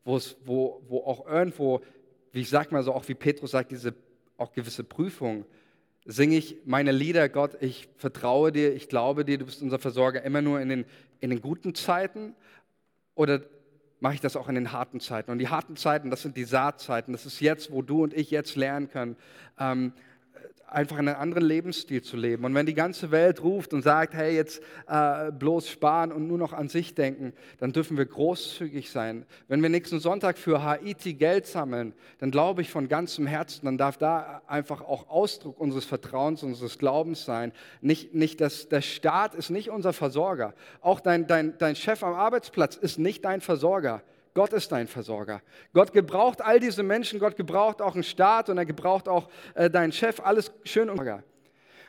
[0.03, 1.81] wo, wo auch irgendwo
[2.35, 3.95] wie ich sag mal so, auch wie Petrus sagt, diese
[4.37, 5.45] auch gewisse Prüfung,
[6.03, 10.21] singe ich meine Lieder, Gott, ich vertraue dir, ich glaube dir, du bist unser Versorger,
[10.21, 10.85] immer nur in den,
[11.21, 12.35] in den guten Zeiten?
[13.15, 13.41] Oder
[14.01, 15.31] mache ich das auch in den harten Zeiten?
[15.31, 18.31] Und die harten Zeiten, das sind die Saatzeiten, das ist jetzt, wo du und ich
[18.31, 19.15] jetzt lernen können,
[19.57, 19.93] ähm,
[20.67, 22.43] einfach einen anderen Lebensstil zu leben.
[22.43, 26.37] Und wenn die ganze Welt ruft und sagt, hey, jetzt äh, bloß sparen und nur
[26.37, 29.25] noch an sich denken, dann dürfen wir großzügig sein.
[29.47, 33.77] Wenn wir nächsten Sonntag für Haiti Geld sammeln, dann glaube ich von ganzem Herzen, dann
[33.77, 37.51] darf da einfach auch Ausdruck unseres Vertrauens, unseres Glaubens sein.
[37.81, 40.53] Nicht, nicht das, der Staat ist nicht unser Versorger.
[40.81, 44.03] Auch dein, dein, dein Chef am Arbeitsplatz ist nicht dein Versorger.
[44.35, 45.41] Gott ist dein Versorger.
[45.73, 49.69] Gott gebraucht all diese Menschen, Gott gebraucht auch einen Staat und er gebraucht auch äh,
[49.69, 50.99] deinen Chef, alles schön und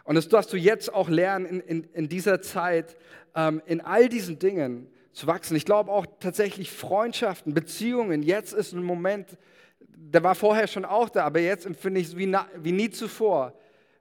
[0.04, 2.96] Und das darfst du jetzt auch lernen, in, in, in dieser Zeit,
[3.34, 5.56] ähm, in all diesen Dingen zu wachsen.
[5.56, 8.22] Ich glaube auch tatsächlich Freundschaften, Beziehungen.
[8.22, 9.36] Jetzt ist ein Moment,
[9.80, 13.54] der war vorher schon auch da, aber jetzt empfinde ich es wie, wie nie zuvor,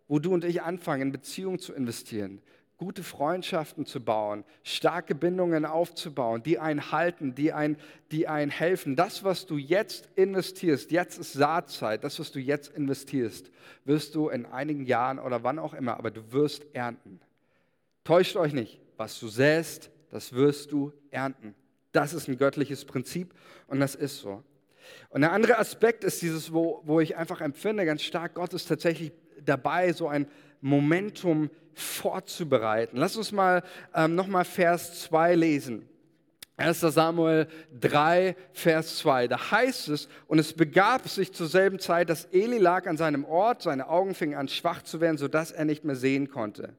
[0.08, 2.44] wo du und ich anfangen, in Beziehungen zu investieren
[2.78, 7.78] gute Freundschaften zu bauen, starke Bindungen aufzubauen, die einen halten, die einen,
[8.12, 8.96] die einen helfen.
[8.96, 13.50] Das, was du jetzt investierst, jetzt ist Saatzeit, das, was du jetzt investierst,
[13.86, 17.22] wirst du in einigen Jahren oder wann auch immer, aber du wirst ernten.
[18.04, 21.56] Täuscht euch nicht, was du säst, das wirst du ernten.
[21.92, 23.34] Das ist ein göttliches Prinzip
[23.68, 24.44] und das ist so.
[25.10, 28.68] Und der andere Aspekt ist dieses, wo, wo ich einfach empfinde, ganz stark, Gott ist
[28.68, 29.12] tatsächlich
[29.44, 30.28] dabei, so ein
[30.62, 32.98] Momentum vorzubereiten.
[32.98, 35.88] Lass uns mal ähm, nochmal Vers 2 lesen.
[36.58, 36.80] 1.
[36.80, 37.48] Samuel
[37.80, 39.28] 3, Vers 2.
[39.28, 43.26] Da heißt es, und es begab sich zur selben Zeit, dass Eli lag an seinem
[43.26, 46.78] Ort, seine Augen fingen an schwach zu werden, sodass er nicht mehr sehen konnte.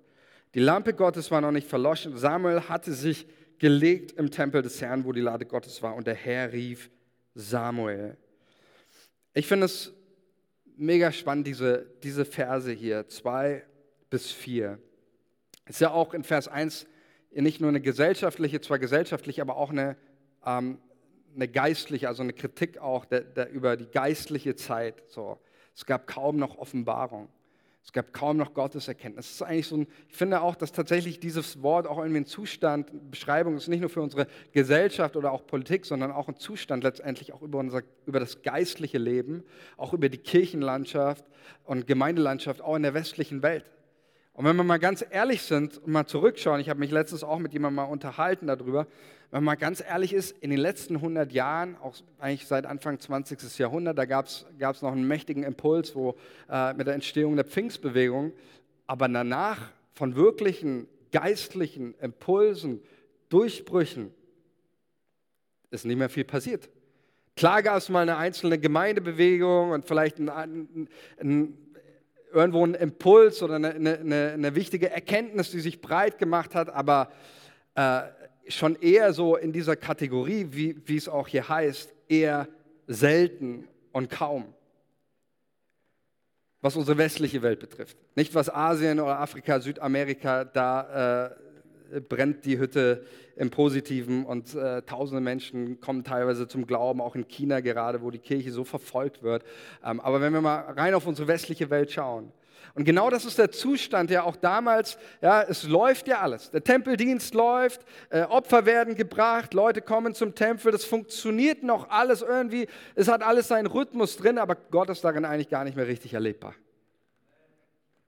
[0.55, 2.17] Die Lampe Gottes war noch nicht verloschen.
[2.17, 3.27] Samuel hatte sich
[3.59, 6.91] gelegt im Tempel des Herrn, wo die Lade Gottes war, und der Herr rief
[7.35, 8.17] Samuel.
[9.35, 9.93] Ich finde es
[10.77, 13.63] mega spannend, diese, diese Verse hier, 2
[14.11, 14.79] bis 4.
[15.67, 16.87] Ist ja auch in Vers 1
[17.33, 19.97] nicht nur eine gesellschaftliche, zwar gesellschaftliche, aber auch eine,
[20.45, 20.79] ähm,
[21.35, 25.03] eine geistliche, also eine Kritik auch der, der, über die geistliche Zeit.
[25.09, 25.39] So.
[25.75, 27.29] Es gab kaum noch Offenbarung.
[27.85, 29.27] Es gab kaum noch Gotteserkenntnis.
[29.27, 32.27] Es ist eigentlich so ein, ich finde auch, dass tatsächlich dieses Wort auch irgendwie ein
[32.27, 36.83] Zustand, Beschreibung ist nicht nur für unsere Gesellschaft oder auch Politik, sondern auch ein Zustand
[36.83, 39.45] letztendlich auch über, unser, über das geistliche Leben,
[39.77, 41.25] auch über die Kirchenlandschaft
[41.63, 43.65] und Gemeindelandschaft, auch in der westlichen Welt.
[44.37, 47.39] Und wenn wir mal ganz ehrlich sind und mal zurückschauen, ich habe mich letztens auch
[47.39, 48.87] mit jemandem mal unterhalten darüber,
[49.31, 53.01] wenn man mal ganz ehrlich ist, in den letzten 100 Jahren, auch eigentlich seit Anfang
[53.01, 53.57] 20.
[53.57, 54.45] Jahrhundert, da gab es
[54.83, 56.17] noch einen mächtigen Impuls wo,
[56.51, 58.35] äh, mit der Entstehung der Pfingstbewegung,
[58.87, 62.83] aber danach von wirklichen geistlichen Impulsen,
[63.31, 64.13] Durchbrüchen,
[65.71, 66.69] ist nicht mehr viel passiert.
[67.37, 70.89] Klar gab es mal eine einzelne Gemeindebewegung und vielleicht ein, ein,
[71.21, 71.66] ein
[72.37, 77.11] irgendwo ein Impuls oder eine, eine, eine, wichtige Erkenntnis, die sich breit gemacht hat, aber
[77.75, 78.03] äh,
[78.49, 82.47] schon eher so in dieser Kategorie, wie, wie es auch hier heißt, eher
[82.87, 84.53] selten und kaum.
[86.61, 87.97] Was unsere westliche Welt betrifft.
[88.15, 91.31] Nicht was Asien oder Afrika, Südamerika da äh,
[92.09, 93.05] brennt die Hütte
[93.37, 98.11] im Positiven und äh, tausende Menschen kommen teilweise zum Glauben, auch in China gerade, wo
[98.11, 99.45] die Kirche so verfolgt wird.
[99.85, 102.33] Ähm, aber wenn wir mal rein auf unsere westliche Welt schauen,
[102.75, 106.51] und genau das ist der Zustand, ja auch damals, ja, es läuft ja alles.
[106.51, 107.81] Der Tempeldienst läuft,
[108.11, 113.23] äh, Opfer werden gebracht, Leute kommen zum Tempel, das funktioniert noch alles irgendwie, es hat
[113.23, 116.55] alles seinen Rhythmus drin, aber Gott ist darin eigentlich gar nicht mehr richtig erlebbar.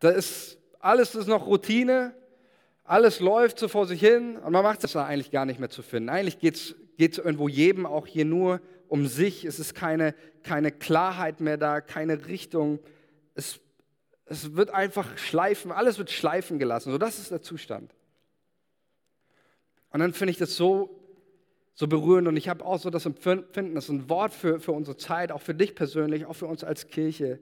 [0.00, 2.12] Da ist, alles ist noch Routine,
[2.88, 5.70] alles läuft so vor sich hin und man macht es da eigentlich gar nicht mehr
[5.70, 6.08] zu finden.
[6.08, 11.40] Eigentlich geht es irgendwo jedem auch hier nur um sich, es ist keine, keine Klarheit
[11.40, 12.80] mehr da, keine Richtung.
[13.34, 13.60] Es
[14.28, 16.92] es wird einfach schleifen, alles wird schleifen gelassen.
[16.92, 17.94] So, das ist der Zustand.
[19.90, 21.00] Und dann finde ich das so,
[21.74, 24.72] so berührend und ich habe auch so das Empfinden, das ist ein Wort für, für
[24.72, 27.40] unsere Zeit, auch für dich persönlich, auch für uns als Kirche.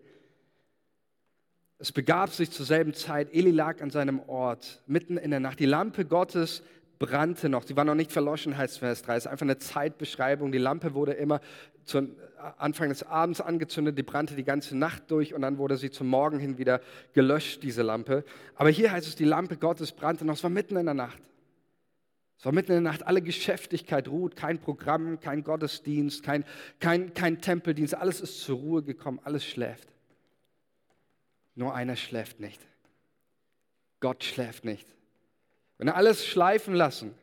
[1.78, 5.60] Es begab sich zur selben Zeit, Eli lag an seinem Ort, mitten in der Nacht.
[5.60, 6.62] Die Lampe Gottes
[6.98, 7.64] brannte noch.
[7.64, 9.16] Sie war noch nicht verloschen, heißt Vers 3.
[9.16, 10.52] Es ist einfach eine Zeitbeschreibung.
[10.52, 11.40] Die Lampe wurde immer
[11.84, 12.16] zu
[12.56, 16.08] Anfang des Abends angezündet, die brannte die ganze Nacht durch und dann wurde sie zum
[16.08, 16.80] Morgen hin wieder
[17.12, 18.24] gelöscht, diese Lampe.
[18.54, 20.34] Aber hier heißt es, die Lampe Gottes brannte noch.
[20.34, 21.20] Es war mitten in der Nacht.
[22.38, 26.44] Es war mitten in der Nacht, alle Geschäftigkeit ruht, kein Programm, kein Gottesdienst, kein,
[26.80, 29.95] kein, kein Tempeldienst, alles ist zur Ruhe gekommen, alles schläft.
[31.56, 32.60] Nur einer schläft nicht.
[33.98, 34.86] Gott schläft nicht.
[35.78, 37.14] Wenn er alles schleifen lassen,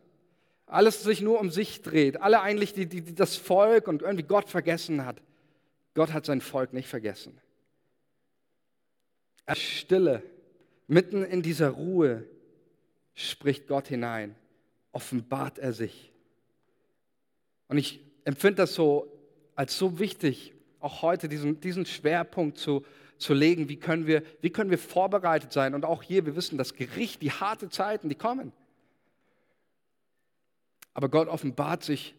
[0.65, 4.49] alles sich nur um sich dreht, alle eigentlich die, die, das Volk und irgendwie Gott
[4.49, 5.21] vergessen hat,
[5.93, 7.39] Gott hat sein Volk nicht vergessen.
[9.45, 10.23] Er Stille,
[10.87, 12.27] mitten in dieser Ruhe
[13.13, 14.35] spricht Gott hinein,
[14.91, 16.11] offenbart er sich.
[17.67, 19.11] Und ich empfinde das so
[19.55, 22.83] als so wichtig, auch heute diesen, diesen Schwerpunkt zu,
[23.23, 25.73] zu legen, wie können, wir, wie können wir vorbereitet sein.
[25.73, 28.51] Und auch hier, wir wissen, das Gericht, die harte Zeiten, die kommen.
[30.93, 32.13] Aber Gott offenbart sich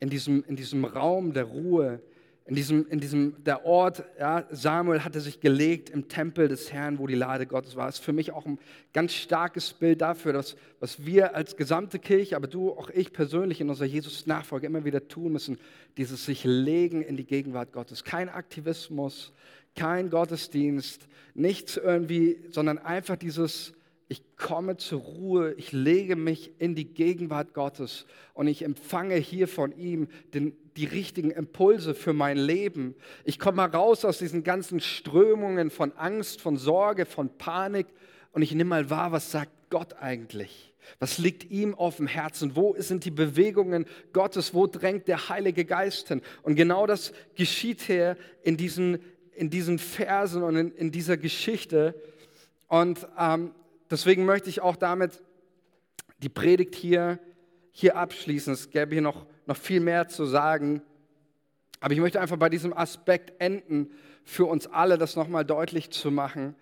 [0.00, 2.00] in diesem, in diesem Raum der Ruhe,
[2.44, 6.98] in diesem, in diesem der Ort, ja, Samuel hatte sich gelegt im Tempel des Herrn,
[6.98, 7.86] wo die Lade Gottes war.
[7.86, 8.58] Das ist für mich auch ein
[8.92, 13.60] ganz starkes Bild dafür, dass, was wir als gesamte Kirche, aber du, auch ich persönlich
[13.60, 15.58] in unserer Jesus-Nachfolge immer wieder tun müssen,
[15.96, 18.02] dieses sich legen in die Gegenwart Gottes.
[18.02, 19.32] Kein Aktivismus,
[19.74, 23.72] kein Gottesdienst, nichts irgendwie, sondern einfach dieses,
[24.08, 28.04] ich komme zur Ruhe, ich lege mich in die Gegenwart Gottes
[28.34, 32.94] und ich empfange hier von ihm den, die richtigen Impulse für mein Leben.
[33.24, 37.86] Ich komme raus aus diesen ganzen Strömungen von Angst, von Sorge, von Panik
[38.32, 40.74] und ich nehme mal wahr, was sagt Gott eigentlich?
[40.98, 42.56] Was liegt ihm auf dem Herzen?
[42.56, 44.52] Wo sind die Bewegungen Gottes?
[44.52, 46.20] Wo drängt der Heilige Geist hin?
[46.42, 48.98] Und genau das geschieht hier in diesen
[49.42, 52.00] in diesen Versen und in, in dieser Geschichte.
[52.68, 53.52] Und ähm,
[53.90, 55.20] deswegen möchte ich auch damit
[56.18, 57.18] die Predigt hier,
[57.72, 58.52] hier abschließen.
[58.52, 60.80] Es gäbe hier noch, noch viel mehr zu sagen.
[61.80, 63.90] Aber ich möchte einfach bei diesem Aspekt enden,
[64.22, 66.54] für uns alle das nochmal deutlich zu machen.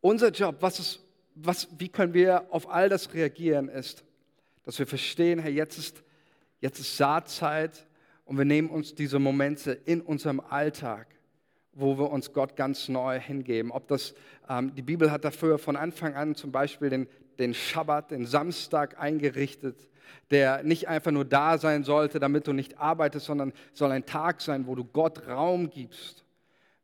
[0.00, 1.00] Unser Job, was ist,
[1.34, 4.04] was, wie können wir auf all das reagieren, ist,
[4.62, 6.02] dass wir verstehen, hey, jetzt ist,
[6.60, 7.86] jetzt ist Saatzeit
[8.24, 11.13] und wir nehmen uns diese Momente in unserem Alltag
[11.74, 13.70] wo wir uns Gott ganz neu hingeben.
[13.70, 14.14] Ob das,
[14.48, 17.08] ähm, die Bibel hat dafür von Anfang an zum Beispiel den,
[17.38, 19.88] den Schabbat, den Samstag eingerichtet,
[20.30, 24.40] der nicht einfach nur da sein sollte, damit du nicht arbeitest, sondern soll ein Tag
[24.40, 26.24] sein, wo du Gott Raum gibst,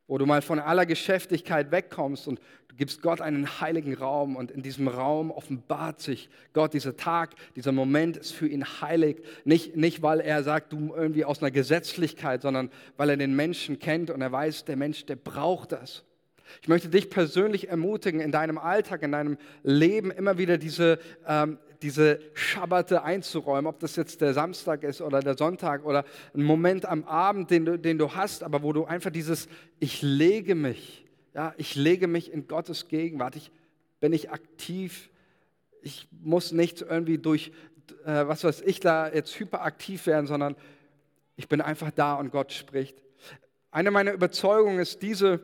[0.07, 2.41] wo du mal von aller Geschäftigkeit wegkommst und
[2.81, 6.73] gibst Gott einen heiligen Raum und in diesem Raum offenbart sich Gott.
[6.73, 9.23] Dieser Tag, dieser Moment ist für ihn heilig.
[9.45, 13.81] Nicht, nicht weil er sagt, du irgendwie aus einer Gesetzlichkeit, sondern weil er den Menschen
[13.81, 16.05] kennt und er weiß, der Mensch, der braucht das.
[16.63, 21.59] Ich möchte dich persönlich ermutigen, in deinem Alltag, in deinem Leben immer wieder diese, ähm,
[21.83, 26.87] diese Schabbate einzuräumen, ob das jetzt der Samstag ist oder der Sonntag oder ein Moment
[26.87, 29.49] am Abend, den du, den du hast, aber wo du einfach dieses,
[29.81, 31.05] ich lege mich,
[31.35, 33.51] ja, ich lege mich in Gottes Gegenwart, ich
[34.01, 35.11] bin ich aktiv,
[35.83, 37.53] ich muss nicht irgendwie durch,
[38.05, 40.57] äh, was weiß ich, da jetzt hyperaktiv werden, sondern
[41.37, 43.03] ich bin einfach da und Gott spricht.
[43.71, 45.41] Eine meiner Überzeugungen ist diese,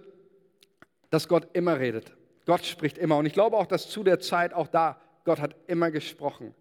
[1.11, 2.16] dass Gott immer redet.
[2.45, 3.16] Gott spricht immer.
[3.16, 6.55] Und ich glaube auch, dass zu der Zeit auch da Gott hat immer gesprochen.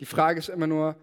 [0.00, 0.96] Die Frage ist immer nur,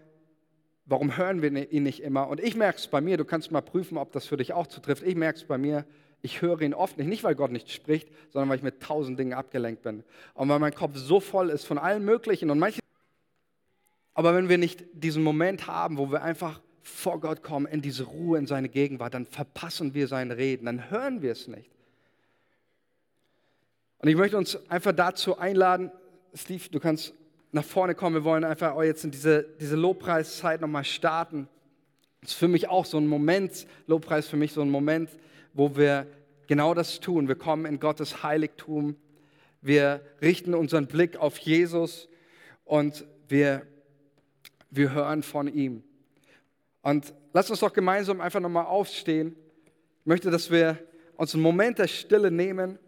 [0.86, 2.28] warum hören wir ihn nicht immer?
[2.28, 4.66] Und ich merke es bei mir, du kannst mal prüfen, ob das für dich auch
[4.66, 5.02] zutrifft.
[5.02, 5.84] Ich merke es bei mir,
[6.24, 9.18] ich höre ihn oft nicht, nicht weil Gott nicht spricht, sondern weil ich mit tausend
[9.18, 10.02] Dingen abgelenkt bin.
[10.32, 12.80] Und weil mein Kopf so voll ist von allen möglichen und manche.
[14.14, 18.04] Aber wenn wir nicht diesen Moment haben, wo wir einfach vor Gott kommen, in diese
[18.04, 21.70] Ruhe, in seine Gegenwart, dann verpassen wir sein Reden, dann hören wir es nicht.
[23.98, 25.92] Und ich möchte uns einfach dazu einladen,
[26.32, 27.12] Steve, du kannst
[27.52, 28.16] nach vorne kommen.
[28.16, 31.48] Wir wollen einfach jetzt in diese, diese Lobpreiszeit nochmal starten.
[32.22, 35.10] Das ist für mich auch so ein Moment, Lobpreis für mich so ein Moment,
[35.54, 36.06] wo wir
[36.46, 37.28] genau das tun.
[37.28, 38.96] Wir kommen in Gottes Heiligtum,
[39.62, 42.08] wir richten unseren Blick auf Jesus
[42.64, 43.62] und wir,
[44.70, 45.82] wir hören von ihm.
[46.82, 49.34] Und lasst uns doch gemeinsam einfach nochmal aufstehen.
[50.00, 50.78] Ich möchte, dass wir
[51.16, 52.78] uns einen Moment der Stille nehmen.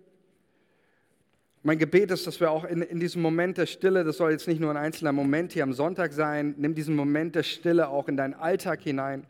[1.62, 4.46] Mein Gebet ist, dass wir auch in, in diesem Moment der Stille, das soll jetzt
[4.46, 8.06] nicht nur ein einzelner Moment hier am Sonntag sein, nimm diesen Moment der Stille auch
[8.06, 9.26] in deinen Alltag hinein,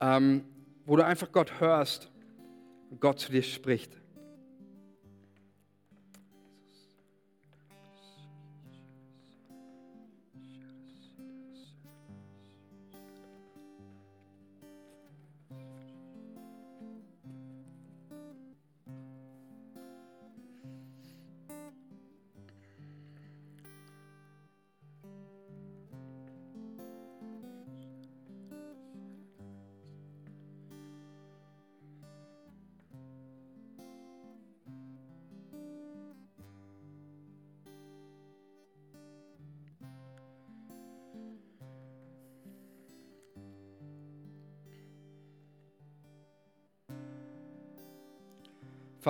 [0.00, 0.44] ähm,
[0.86, 2.10] wo du einfach Gott hörst
[2.90, 3.99] und Gott zu dir spricht.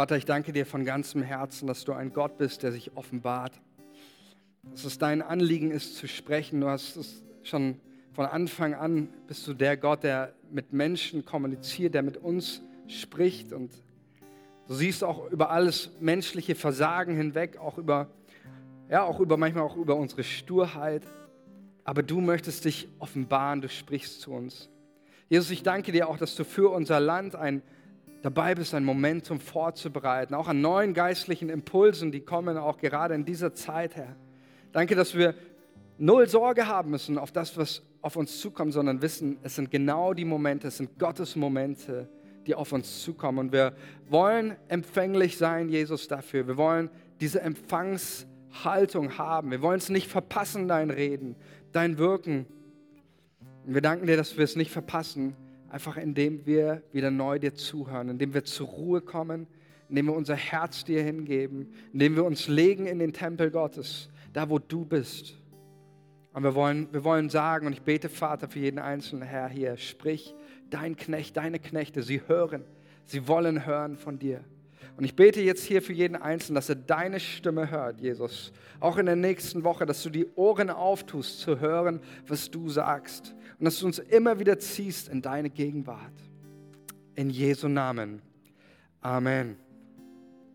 [0.01, 3.53] Vater, ich danke dir von ganzem Herzen, dass du ein Gott bist, der sich offenbart.
[4.63, 6.63] Dass es dein Anliegen ist zu sprechen.
[6.63, 7.79] Du hast es schon
[8.15, 13.53] von Anfang an, bist du der Gott, der mit Menschen kommuniziert, der mit uns spricht.
[13.53, 13.73] Und
[14.69, 18.09] du siehst auch über alles menschliche Versagen hinweg, auch über,
[18.89, 21.03] ja, auch über manchmal auch über unsere Sturheit.
[21.85, 24.71] Aber du möchtest dich offenbaren, du sprichst zu uns.
[25.29, 27.61] Jesus, ich danke dir auch, dass du für unser Land ein
[28.23, 33.25] dabei bist, ein Momentum vorzubereiten, auch an neuen geistlichen Impulsen, die kommen auch gerade in
[33.25, 34.17] dieser Zeit, Herr.
[34.73, 35.35] Danke, dass wir
[35.99, 40.15] null Sorge haben müssen auf das, was auf uns zukommt, sondern wissen, es sind genau
[40.15, 42.09] die Momente, es sind Gottes Momente,
[42.47, 43.39] die auf uns zukommen.
[43.39, 43.75] Und wir
[44.09, 46.47] wollen empfänglich sein, Jesus, dafür.
[46.47, 46.91] Wir wollen
[47.21, 49.51] diese Empfangshaltung haben.
[49.51, 51.37] Wir wollen es nicht verpassen, dein Reden,
[51.73, 52.47] dein Wirken.
[53.67, 55.37] Und wir danken dir, dass wir es nicht verpassen,
[55.71, 59.47] Einfach indem wir wieder neu dir zuhören, indem wir zur Ruhe kommen,
[59.89, 64.51] indem wir unser Herz dir hingeben, indem wir uns legen in den Tempel Gottes, da
[64.51, 65.39] wo du bist.
[66.33, 69.77] Und wir wollen, wir wollen sagen, und ich bete, Vater, für jeden einzelnen Herr hier,
[69.77, 70.35] sprich,
[70.71, 72.65] dein Knecht, deine Knechte, sie hören,
[73.05, 74.45] sie wollen hören von dir.
[74.97, 78.53] Und ich bete jetzt hier für jeden Einzelnen, dass er deine Stimme hört, Jesus.
[78.81, 83.37] Auch in der nächsten Woche, dass du die Ohren auftust, zu hören, was du sagst
[83.61, 86.15] und dass du uns immer wieder ziehst in deine Gegenwart.
[87.15, 88.23] In Jesu Namen.
[89.03, 89.57] Amen.